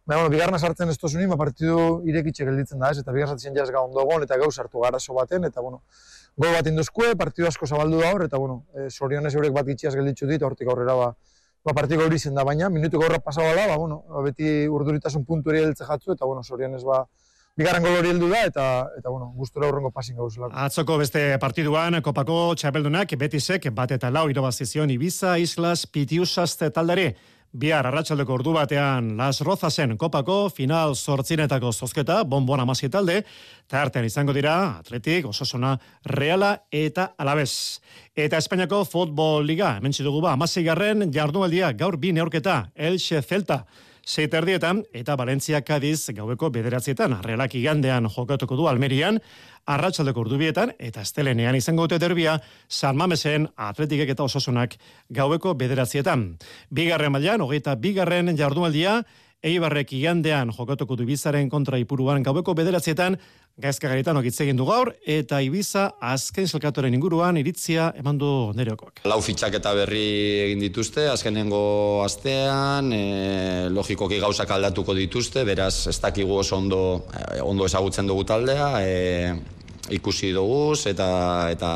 Baina, 0.06 0.22
bueno, 0.22 0.30
bigarna 0.30 0.58
sartzen 0.58 0.90
ez 0.90 0.98
tozuni, 0.98 1.26
ma 1.28 1.36
ba, 1.36 1.46
partidu 1.46 2.02
irekitxe 2.06 2.46
gelditzen 2.46 2.80
da 2.80 2.92
ez, 2.92 3.00
eta 3.00 3.12
bigarna 3.12 3.34
sartzen 3.34 3.56
jaz 3.56 3.70
ga 3.70 3.82
ondo 3.82 4.06
eta 4.24 4.38
gauz 4.38 4.58
hartu 4.60 4.80
garazo 4.80 5.14
baten, 5.14 5.44
eta 5.46 5.62
bueno, 5.62 5.84
gol 6.38 6.54
bat 6.54 6.68
induzkue, 6.68 7.16
partidu 7.16 7.48
asko 7.48 7.66
zabaldu 7.66 8.00
da 8.02 8.14
hor, 8.14 8.26
eta 8.26 8.38
bueno, 8.38 8.66
e, 8.74 8.90
sorionez 8.90 9.34
eurek 9.36 9.54
bat 9.54 9.66
gitxiaz 9.66 9.96
gelditzu 9.96 10.28
dit, 10.28 10.42
hortik 10.42 10.68
aurrera 10.68 10.96
ba, 10.96 11.14
ba 11.64 11.74
partiko 11.74 12.06
hori 12.06 12.18
zen 12.18 12.34
da, 12.34 12.44
baina 12.44 12.70
minutu 12.70 13.00
gaurra 13.00 13.20
pasabala, 13.20 13.68
ba, 13.68 13.78
bueno, 13.78 14.04
beti 14.26 14.68
urduritasun 14.68 15.26
puntu 15.26 15.52
eri 15.52 15.62
jatzu, 15.74 16.14
eta 16.14 16.26
bueno, 16.26 16.42
sorionez 16.44 16.84
ba, 16.84 17.06
bigarren 17.58 17.84
gol 17.84 17.98
hori 18.00 18.14
heldu 18.14 18.30
da 18.32 18.46
eta 18.48 18.68
eta 18.98 19.10
bueno, 19.10 19.32
gustura 19.36 19.68
aurrengo 19.68 19.92
passing 19.92 20.18
gauzelako. 20.18 20.54
Atzoko 20.56 20.98
beste 21.02 21.26
partiduan 21.42 22.02
Kopako 22.02 22.40
txapeldunak 22.56 23.18
Betisek 23.20 23.70
bat 23.76 23.92
eta 23.92 24.10
lau 24.10 24.30
irabazizion 24.30 24.90
Ibiza 24.90 25.38
Islas 25.40 25.86
Pitiusas 25.88 26.58
taldari. 26.62 27.12
Bihar 27.52 27.84
arratsaldeko 27.84 28.32
ordu 28.38 28.54
batean 28.56 29.18
Las 29.18 29.42
Rozasen 29.44 29.98
Kopako 30.00 30.46
final 30.56 30.96
sortzinetako 30.96 31.74
zozketa 31.74 32.22
bonbon 32.24 32.64
amasi 32.64 32.88
talde 32.90 33.18
eta 33.26 33.82
artean 33.82 34.08
izango 34.08 34.32
dira 34.32 34.78
Atletik, 34.80 35.28
Osasuna, 35.28 35.74
Reala 36.06 36.54
eta 36.72 37.10
Alabez. 37.18 37.82
Eta 38.16 38.40
Espainiako 38.40 38.86
Futbol 38.86 39.44
Liga, 39.46 39.76
hemen 39.78 39.92
dugu 39.92 40.22
ba, 40.22 40.38
garren 40.64 41.12
jardunaldia 41.12 41.74
gaur 41.74 41.98
bi 41.98 42.14
neorketa, 42.14 42.72
Elche 42.76 43.22
Celta, 43.22 43.66
Zeiterdietan 44.08 44.82
eta 44.98 45.16
Valentzia 45.16 45.62
Cadiz 45.62 46.10
gaueko 46.16 46.50
bederatzietan 46.50 47.20
realak 47.22 47.54
igandean 47.56 48.08
jokatuko 48.10 48.58
du 48.58 48.68
Almerian, 48.68 49.20
arratsaldeko 49.70 50.24
urdubietan 50.26 50.74
eta 50.80 51.04
estelenean 51.06 51.56
izango 51.56 51.86
dute 51.86 52.00
derbia 52.02 52.40
San 52.68 52.98
Mamesen 52.98 53.48
atletikek 53.56 54.10
eta 54.16 54.24
osasunak 54.24 54.76
gaueko 55.10 55.54
bederatzietan. 55.54 56.38
Bigarren 56.70 57.14
mailan 57.14 57.46
hogeita 57.46 57.76
bigarren 57.76 58.34
jardunaldia, 58.38 59.04
Eibarrek 59.42 59.90
igandean 59.98 60.52
jokatuko 60.54 60.94
du 60.94 61.06
bizaren 61.08 61.48
kontra 61.50 61.80
ipuruan 61.82 62.22
gaueko 62.22 62.54
bederatzietan, 62.54 63.16
gaizka 63.58 63.90
garitan 63.90 64.18
egin 64.22 64.56
du 64.56 64.66
gaur, 64.66 64.94
eta 65.02 65.40
Ibiza 65.42 65.98
azken 66.00 66.48
selkatoren 66.48 66.94
inguruan 66.94 67.38
iritzia 67.38 67.92
eman 67.98 68.20
du 68.20 68.54
nereokoak. 68.54 69.02
Lau 69.04 69.20
fitxak 69.20 69.56
eta 69.58 69.74
berri 69.74 70.46
egin 70.46 70.60
dituzte, 70.60 71.08
azkenengo 71.10 72.04
astean, 72.06 72.94
e, 72.94 73.70
logikoki 73.70 74.20
gauzak 74.20 74.52
aldatuko 74.52 74.94
dituzte, 74.94 75.44
beraz, 75.44 75.88
ez 75.88 76.00
dakigu 76.00 76.38
oso 76.38 76.58
ondo, 76.58 77.08
e, 77.10 77.42
ondo 77.42 77.66
ezagutzen 77.66 78.06
dugu 78.06 78.24
taldea, 78.24 78.70
e, 78.86 79.34
ikusi 79.90 80.32
dugu, 80.38 80.76
eta, 80.86 81.50
eta 81.50 81.72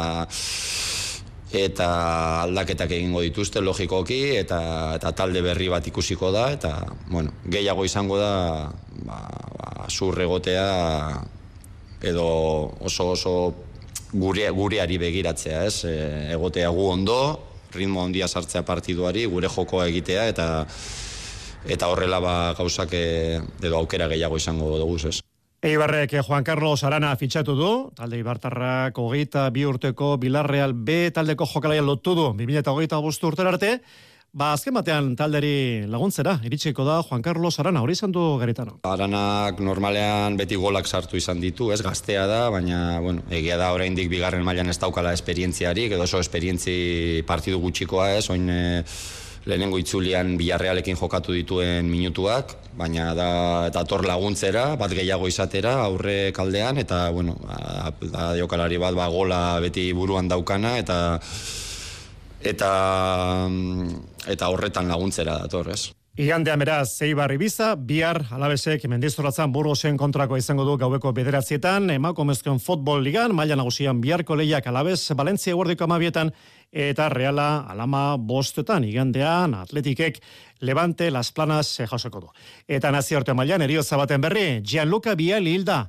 eta 1.63 1.87
aldaketak 2.43 2.91
egingo 2.97 3.21
dituzte 3.23 3.61
logikoki 3.63 4.35
eta, 4.37 4.59
eta 4.97 5.11
talde 5.17 5.41
berri 5.45 5.69
bat 5.71 5.87
ikusiko 5.87 6.31
da 6.35 6.49
eta 6.53 6.71
bueno, 7.07 7.33
gehiago 7.47 7.85
izango 7.85 8.17
da 8.19 8.33
ba, 9.05 9.19
ba, 9.57 9.87
zurregotea 9.89 10.67
edo 12.05 12.27
oso 12.79 13.09
oso 13.15 13.35
gure, 14.13 14.49
gureari 14.49 14.97
begiratzea 15.01 15.65
ez? 15.65 15.83
E, 15.89 15.97
egotea 16.37 16.69
gu 16.69 16.87
ondo 16.91 17.19
ritmo 17.75 18.03
handia 18.03 18.27
sartzea 18.27 18.63
partiduari 18.63 19.25
gure 19.25 19.51
jokoa 19.51 19.87
egitea 19.91 20.27
eta 20.31 20.49
eta 21.65 21.87
horrela 21.89 22.19
ba 22.21 22.35
gauzak 22.57 22.93
e, 22.93 23.05
edo 23.63 23.77
aukera 23.77 24.07
gehiago 24.11 24.37
izango 24.37 24.77
dugu 24.77 24.99
ez 25.09 25.24
Eibarrek 25.65 26.13
eh, 26.13 26.21
Juan 26.21 26.43
Carlos 26.43 26.83
Arana 26.83 27.15
fitxatu 27.17 27.55
du, 27.57 27.69
talde 27.97 28.19
Ibartarrak 28.21 28.99
hogeita 29.01 29.47
bi 29.49 29.63
urteko 29.65 30.11
Bilarreal 30.21 30.75
B 30.77 31.09
taldeko 31.09 31.47
jokalaia 31.49 31.81
lotu 31.81 32.13
du, 32.13 32.25
2008 32.37 32.99
bostu 33.01 33.31
urtera 33.31 33.49
arte, 33.49 33.79
Ba, 34.35 34.49
azken 34.51 34.75
batean 34.75 35.13
talderi 35.15 35.87
laguntzera, 35.87 36.33
iritsiko 36.43 36.83
da 36.83 36.97
Juan 37.07 37.21
Carlos 37.23 37.53
Arana, 37.61 37.79
hori 37.85 37.93
izan 37.95 38.11
du 38.11 38.19
garitano. 38.35 38.81
Aranak 38.83 39.61
normalean 39.63 40.35
beti 40.35 40.57
golak 40.59 40.89
sartu 40.91 41.15
izan 41.15 41.39
ditu, 41.39 41.69
ez 41.71 41.79
gaztea 41.79 42.25
da, 42.27 42.41
baina, 42.51 42.99
bueno, 42.99 43.23
egia 43.31 43.55
da 43.55 43.69
oraindik 43.71 44.09
bigarren 44.11 44.43
mailan 44.43 44.67
ez 44.73 44.75
daukala 44.81 45.13
esperientziarik, 45.15 45.95
edo 45.95 46.03
oso 46.03 46.19
esperientzi 46.19 47.23
partidu 47.25 47.61
gutxikoa 47.63 48.09
ez, 48.17 48.25
oin 48.35 48.51
e, 48.51 48.59
lehenengo 49.45 49.77
itzulian 49.77 50.35
bilarrealekin 50.37 50.97
jokatu 50.97 51.33
dituen 51.35 51.85
minutuak, 51.89 52.55
baina 52.77 53.13
da 53.17 53.29
eta 53.69 53.83
tor 53.87 54.05
laguntzera, 54.07 54.75
bat 54.79 54.91
gehiago 54.91 55.29
izatera, 55.29 55.77
aurre 55.85 56.31
kaldean, 56.35 56.81
eta, 56.81 57.09
bueno, 57.15 57.37
da, 58.01 58.33
jokalari 58.39 58.81
bat, 58.81 58.97
ba, 58.97 59.07
gola 59.13 59.59
beti 59.63 59.91
buruan 59.93 60.27
daukana, 60.31 60.77
eta 60.81 61.19
eta 62.45 62.71
eta 64.29 64.49
horretan 64.53 64.89
laguntzera 64.89 65.39
dator, 65.45 65.71
ez? 65.73 65.94
Igandean 66.15 66.61
beraz, 66.61 66.93
Zeibar 66.95 67.33
Ibiza, 67.35 67.73
bihar 67.75 68.21
alabesek 68.31 68.85
mendizoratzen 68.87 69.51
burgosen 69.51 69.97
kontrako 69.99 70.37
izango 70.39 70.63
du 70.63 70.77
gaueko 70.79 71.11
bederatzietan, 71.11 71.89
emakomezkoen 71.91 72.61
futbol 72.63 73.03
ligan, 73.03 73.33
maila 73.35 73.57
nagusian 73.59 73.99
biharko 73.99 74.37
lehiak 74.39 74.69
alabez, 74.71 75.01
Valentzia 75.11 75.57
guardiko 75.59 75.83
amabietan, 75.83 76.31
eta 76.71 77.09
reala 77.11 77.65
alama 77.67 78.05
bostetan, 78.15 78.87
igandean 78.87 79.57
atletikek 79.59 80.21
levante 80.61 81.11
las 81.11 81.33
planas 81.35 81.81
jasoko 81.83 82.23
du. 82.23 82.31
Eta 82.65 82.95
naziorte 82.95 83.35
mailan, 83.35 83.67
erio 83.67 83.83
zabaten 83.83 84.23
berri, 84.23 84.47
Gianluca 84.63 85.19
Biali 85.19 85.57
hilda, 85.59 85.81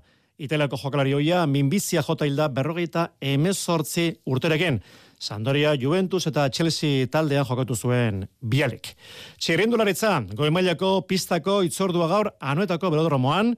itelako 0.42 0.82
jokalari 0.82 1.14
hoia, 1.14 1.46
minbizia 1.46 2.02
jota 2.02 2.26
hilda 2.26 2.48
berrogeita 2.50 3.12
emezortzi 3.20 4.10
urtereken. 4.26 4.82
Sandoria, 5.18 5.74
Juventus 5.80 6.26
eta 6.28 6.48
Chelsea 6.50 7.06
taldean 7.08 7.46
jokatu 7.48 7.74
zuen 7.74 8.26
bialik. 8.40 8.92
Txirrindularitza, 9.40 10.20
goemailako 10.36 11.00
pistako 11.08 11.62
itzordua 11.64 12.08
gaur 12.10 12.30
anuetako 12.40 12.90
belodromoan, 12.92 13.54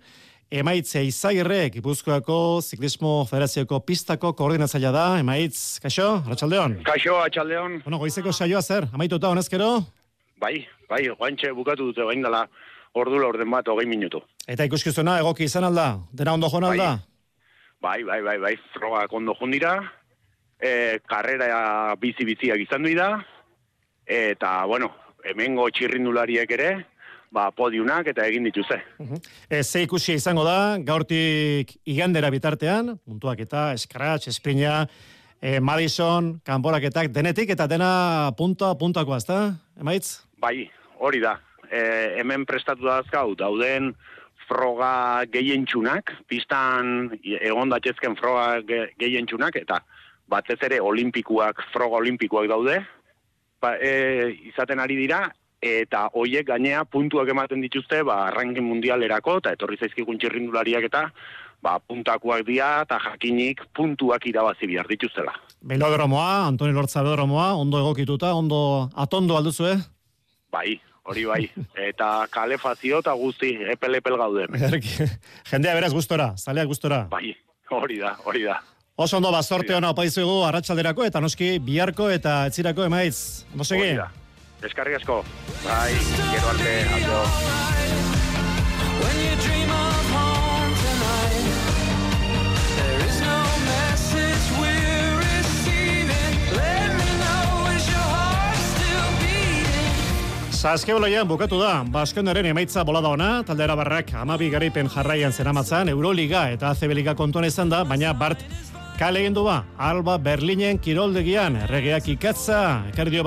emaitze 0.50 1.02
izagirre, 1.04 1.68
Gipuzkoako 1.74 2.60
Ziklismo 2.62 3.26
Federazioko 3.28 3.80
pistako 3.84 4.32
koordinatzailea 4.38 4.92
da, 4.94 5.04
emaitz, 5.20 5.80
kaixo, 5.82 6.22
Arratxaldeon? 6.24 6.78
Kaixo, 6.86 7.18
Arratxaldeon. 7.18 7.82
Bueno, 7.84 7.98
goizeko 7.98 8.32
saioa 8.32 8.62
zer, 8.62 8.88
amaituta 8.94 9.28
honezkero? 9.28 9.74
Bai, 10.40 10.62
bai, 10.88 11.02
guantxe 11.18 11.52
bukatu 11.52 11.90
dute 11.90 12.06
bain 12.06 12.22
dela 12.22 12.46
ordula 12.94 13.28
orden 13.28 13.50
bat, 13.50 13.68
hogei 13.68 13.86
minutu. 13.90 14.22
Eta 14.48 14.64
ikuskizuna, 14.64 15.18
egoki 15.20 15.50
izan 15.50 15.66
alda? 15.68 15.90
Dena 16.14 16.38
ondo 16.38 16.48
joan 16.48 16.70
alda? 16.70 16.92
Bai, 17.82 18.02
bai, 18.06 18.22
bai, 18.22 18.38
bai, 18.42 18.56
frogak 18.74 19.12
ondo 19.12 19.34
jondira, 19.38 19.76
e, 20.60 20.98
karrera 21.08 21.94
bizi-biziak 22.00 22.60
izan 22.60 22.86
da, 22.96 23.24
eta, 24.06 24.64
bueno, 24.66 24.90
hemengo 25.24 25.68
txirrindulariek 25.70 26.50
ere, 26.50 26.70
ba, 27.30 27.50
podiunak 27.50 28.06
eta 28.08 28.26
egin 28.26 28.44
dituze. 28.44 28.80
E, 29.50 29.62
ze 29.62 29.82
ikusi 29.82 30.14
izango 30.14 30.44
da, 30.44 30.78
gaurtik 30.78 31.76
igandera 31.84 32.30
bitartean, 32.30 32.98
puntuak 33.04 33.40
eta 33.40 33.72
eskratx, 33.76 34.28
espina, 34.28 34.86
e, 35.40 35.58
Madison, 35.60 36.40
kanporaketak, 36.44 37.12
denetik 37.12 37.50
eta 37.50 37.66
dena 37.66 38.32
punta, 38.36 38.74
puntakoa, 38.78 39.18
ezta? 39.18 39.54
Emaitz? 39.80 40.22
Bai, 40.40 40.70
hori 40.98 41.20
da. 41.20 41.38
E, 41.68 41.80
hemen 42.20 42.46
prestatu 42.48 42.86
da 42.88 43.02
azkau, 43.02 43.34
dauden 43.36 43.92
froga 44.48 45.26
gehientxunak, 45.28 46.14
pistan 46.26 47.10
egon 47.20 47.68
datzezken 47.68 48.16
froga 48.16 48.62
ge- 48.64 48.88
gehientxunak, 48.96 49.58
eta 49.60 49.82
batez 50.28 50.58
ere 50.68 50.80
olimpikuak, 50.80 51.64
froga 51.72 51.98
olimpikuak 52.02 52.48
daude, 52.50 52.78
ba, 53.60 53.74
e, 53.80 54.32
izaten 54.50 54.80
ari 54.80 54.96
dira, 55.00 55.24
eta 55.64 56.06
hoiek 56.14 56.46
gainea 56.46 56.84
puntuak 56.86 57.28
ematen 57.32 57.62
dituzte, 57.64 58.04
ba, 58.06 58.28
ranking 58.34 58.66
mundialerako, 58.66 59.38
eta 59.42 59.54
etorri 59.56 59.78
zaizkigun 59.80 60.20
txirrindulariak 60.20 60.86
eta, 60.90 61.08
ba, 61.64 61.78
puntakoak 61.82 62.44
dira, 62.46 62.84
eta 62.86 63.00
jakinik 63.08 63.64
puntuak 63.74 64.26
irabazi 64.30 64.68
behar 64.70 64.90
dituztela. 64.90 65.34
Belodromoa, 65.58 66.46
Antoni 66.46 66.76
Lortza 66.76 67.02
belodromoa, 67.02 67.54
ondo 67.58 67.80
egokituta, 67.82 68.34
ondo 68.38 68.60
atondo 68.94 69.36
alduzu, 69.36 69.66
eh? 69.72 69.78
Bai, 70.54 70.78
hori 71.08 71.26
bai. 71.28 71.42
Eta 71.88 72.28
kalefazio 72.30 73.02
eta 73.02 73.16
guzti, 73.18 73.56
epel-epel 73.74 74.16
gaude. 74.20 74.46
Jendea 75.50 75.74
beraz 75.74 75.92
gustora, 75.96 76.34
zaleak 76.38 76.70
gustora. 76.70 77.06
Bai, 77.10 77.34
hori 77.74 77.98
da, 78.04 78.14
hori 78.24 78.46
da. 78.46 78.60
Oso 79.00 79.16
ondo 79.16 79.30
ba, 79.30 79.44
sorte 79.46 79.76
hona 79.76 79.92
opaizugu 79.94 80.40
arratsalderako 80.42 81.04
eta 81.06 81.20
noski 81.22 81.52
biharko 81.62 82.08
eta 82.10 82.32
etzirako 82.50 82.82
emaitz. 82.88 83.44
Ondo 83.54 83.62
segi? 83.62 83.92
Hori 83.92 84.00
da. 84.00 84.08
Eskarrik 84.66 84.98
asko. 84.98 85.20
Bai, 85.62 85.92
gero 86.32 86.50
arte, 86.50 86.74
adio. 86.98 87.22
Saskeboloian 100.58 101.22
bukatu 101.30 101.60
da, 101.62 101.84
Baskonaren 101.86 102.48
emaitza 102.50 102.82
bolada 102.82 103.12
ona, 103.14 103.28
taldera 103.46 103.76
barrak 103.78 104.08
amabi 104.18 104.48
garaipen 104.50 104.88
jarraian 104.90 105.30
zeramatzan, 105.30 105.86
Euroliga 105.92 106.48
eta 106.50 106.72
ACB 106.74 106.96
Liga 106.98 107.14
kontuan 107.14 107.46
izan 107.46 107.70
da, 107.70 107.84
baina 107.86 108.10
Bart 108.10 108.42
kale 108.98 109.20
egin 109.22 109.34
du 109.34 109.44
ba, 109.46 109.62
Alba 109.78 110.16
Berlinen 110.18 110.80
kiroldegian, 110.82 111.56
erregeak 111.64 112.08
ikatza, 112.16 112.84
ekarri 112.90 113.10
dio 113.14 113.24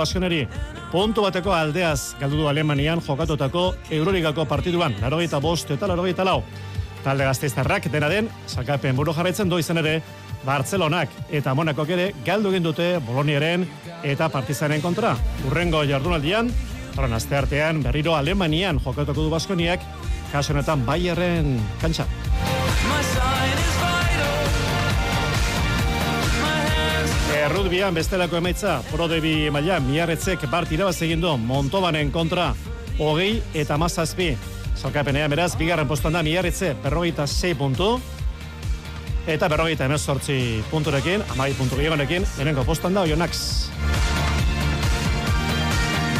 puntu 0.91 1.21
bateko 1.23 1.53
aldeaz 1.55 2.15
galdu 2.19 2.37
du 2.37 2.47
Alemanian 2.47 2.99
jokatutako 2.99 3.75
Euroligako 3.89 4.45
partiduan, 4.45 4.93
larogeita 5.01 5.39
bost 5.39 5.71
eta 5.71 5.87
larogeita 5.87 6.25
lau. 6.25 6.43
Talde 7.03 7.23
gazteiztarrak 7.23 7.87
dena 7.91 8.09
den, 8.09 8.27
salkapen 8.47 8.95
buru 8.95 9.13
jarraitzen 9.13 9.49
du 9.49 9.57
izan 9.57 9.77
ere, 9.77 10.01
Bartzelonak 10.43 11.09
eta 11.31 11.53
Monakok 11.53 11.89
ere 11.89 12.11
galdu 12.25 12.49
egin 12.49 12.63
dute 12.63 12.99
Boloniaren 13.07 13.65
eta 14.03 14.27
Partizanen 14.29 14.81
kontra. 14.81 15.15
Urrengo 15.47 15.83
jardunaldian, 15.85 16.51
horren 16.97 17.13
aste 17.13 17.37
artean 17.37 17.81
berriro 17.81 18.15
Alemanian 18.15 18.79
jokatuko 18.83 19.23
du 19.23 19.29
Baskoniak, 19.29 19.79
kasu 20.33 20.53
honetan 20.53 20.85
Bayerren 20.85 21.55
kantxa. 21.81 22.09
Errutbian 27.41 27.95
bestelako 27.97 28.37
emaitza, 28.37 28.75
Pro 28.91 29.07
Debi 29.09 29.49
maila 29.49 29.79
miarretzek 29.81 30.43
bart 30.51 30.69
irabaz 30.75 30.99
egin 31.01 31.23
du 31.23 31.31
Montobanen 31.41 32.11
kontra, 32.13 32.51
hogei 32.99 33.41
eta 33.57 33.79
mazazpi. 33.81 34.35
Salkapenean 34.77 35.31
beraz, 35.33 35.55
bigarren 35.57 35.89
postuan 35.89 36.13
da 36.13 36.21
miarretze 36.21 36.75
berrogeita 36.83 37.25
6 37.25 37.57
puntu, 37.57 37.89
eta 39.25 39.49
berrogeita 39.49 39.89
emezortzi 39.89 40.37
punturekin, 40.69 41.25
amai 41.33 41.49
puntu 41.57 41.81
gehiagonekin, 41.81 42.29
lehenengo 42.37 42.65
postuan 42.67 42.93
da 42.93 43.07
Oionax. 43.09 43.71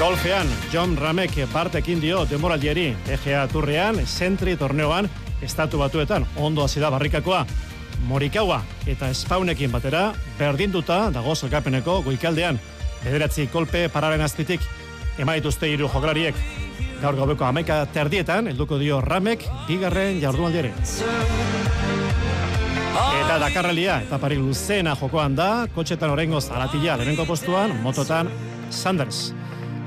Golfean, 0.02 0.50
John 0.74 0.98
Ramek 0.98 1.38
bartekin 1.54 2.02
dio 2.02 2.26
demoraldieri, 2.26 2.96
EGA 3.14 3.46
turrean, 3.54 4.08
sentri 4.08 4.58
torneoan, 4.58 5.10
estatu 5.46 5.86
batuetan, 5.86 6.26
ondo 6.36 6.66
hasi 6.66 6.82
da 6.82 6.90
barrikakoa, 6.90 7.46
Morikawa 8.08 8.62
eta 8.90 9.12
Spaunekin 9.14 9.72
batera, 9.72 10.12
berdinduta 10.40 11.10
dago 11.14 11.36
zelkapeneko 11.36 12.02
goikaldean, 12.06 12.58
bederatzi 13.04 13.48
kolpe 13.54 13.88
pararen 13.94 14.22
azpitik, 14.26 14.64
emaituzte 15.22 15.70
hiru 15.70 15.90
jokalariek. 15.92 16.38
Gaur 17.02 17.18
gaueko 17.18 17.46
amaika 17.48 17.82
terdietan, 17.94 18.52
helduko 18.52 18.78
dio 18.78 19.02
Ramek, 19.02 19.46
bigarren 19.68 20.20
jardunaldiere. 20.22 20.74
Eta 23.22 23.38
Dakarralia 23.42 24.02
eta 24.06 24.18
pari 24.22 24.38
luzena 24.38 24.96
jokoan 25.00 25.38
da, 25.38 25.68
kotxetan 25.76 26.14
orengo 26.14 26.42
zaratila 26.42 26.98
lehenengo 27.00 27.26
postuan, 27.30 27.78
mototan 27.82 28.30
Sanders. 28.70 29.32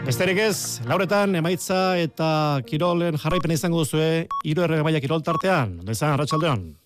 Besterik 0.05 0.39
ez, 0.45 0.81
lauretan 0.85 1.35
emaitza 1.39 1.97
eta 1.97 2.61
kirolen 2.69 3.17
jarraipena 3.21 3.57
izango 3.57 3.85
duzue, 3.85 4.27
hiru 4.45 4.67
errege 4.67 4.85
maila 4.85 5.01
kirol 5.01 5.25
tartean, 5.25 5.79
ondo 5.81 5.95
izan, 5.97 6.13
arratsaldeon. 6.13 6.84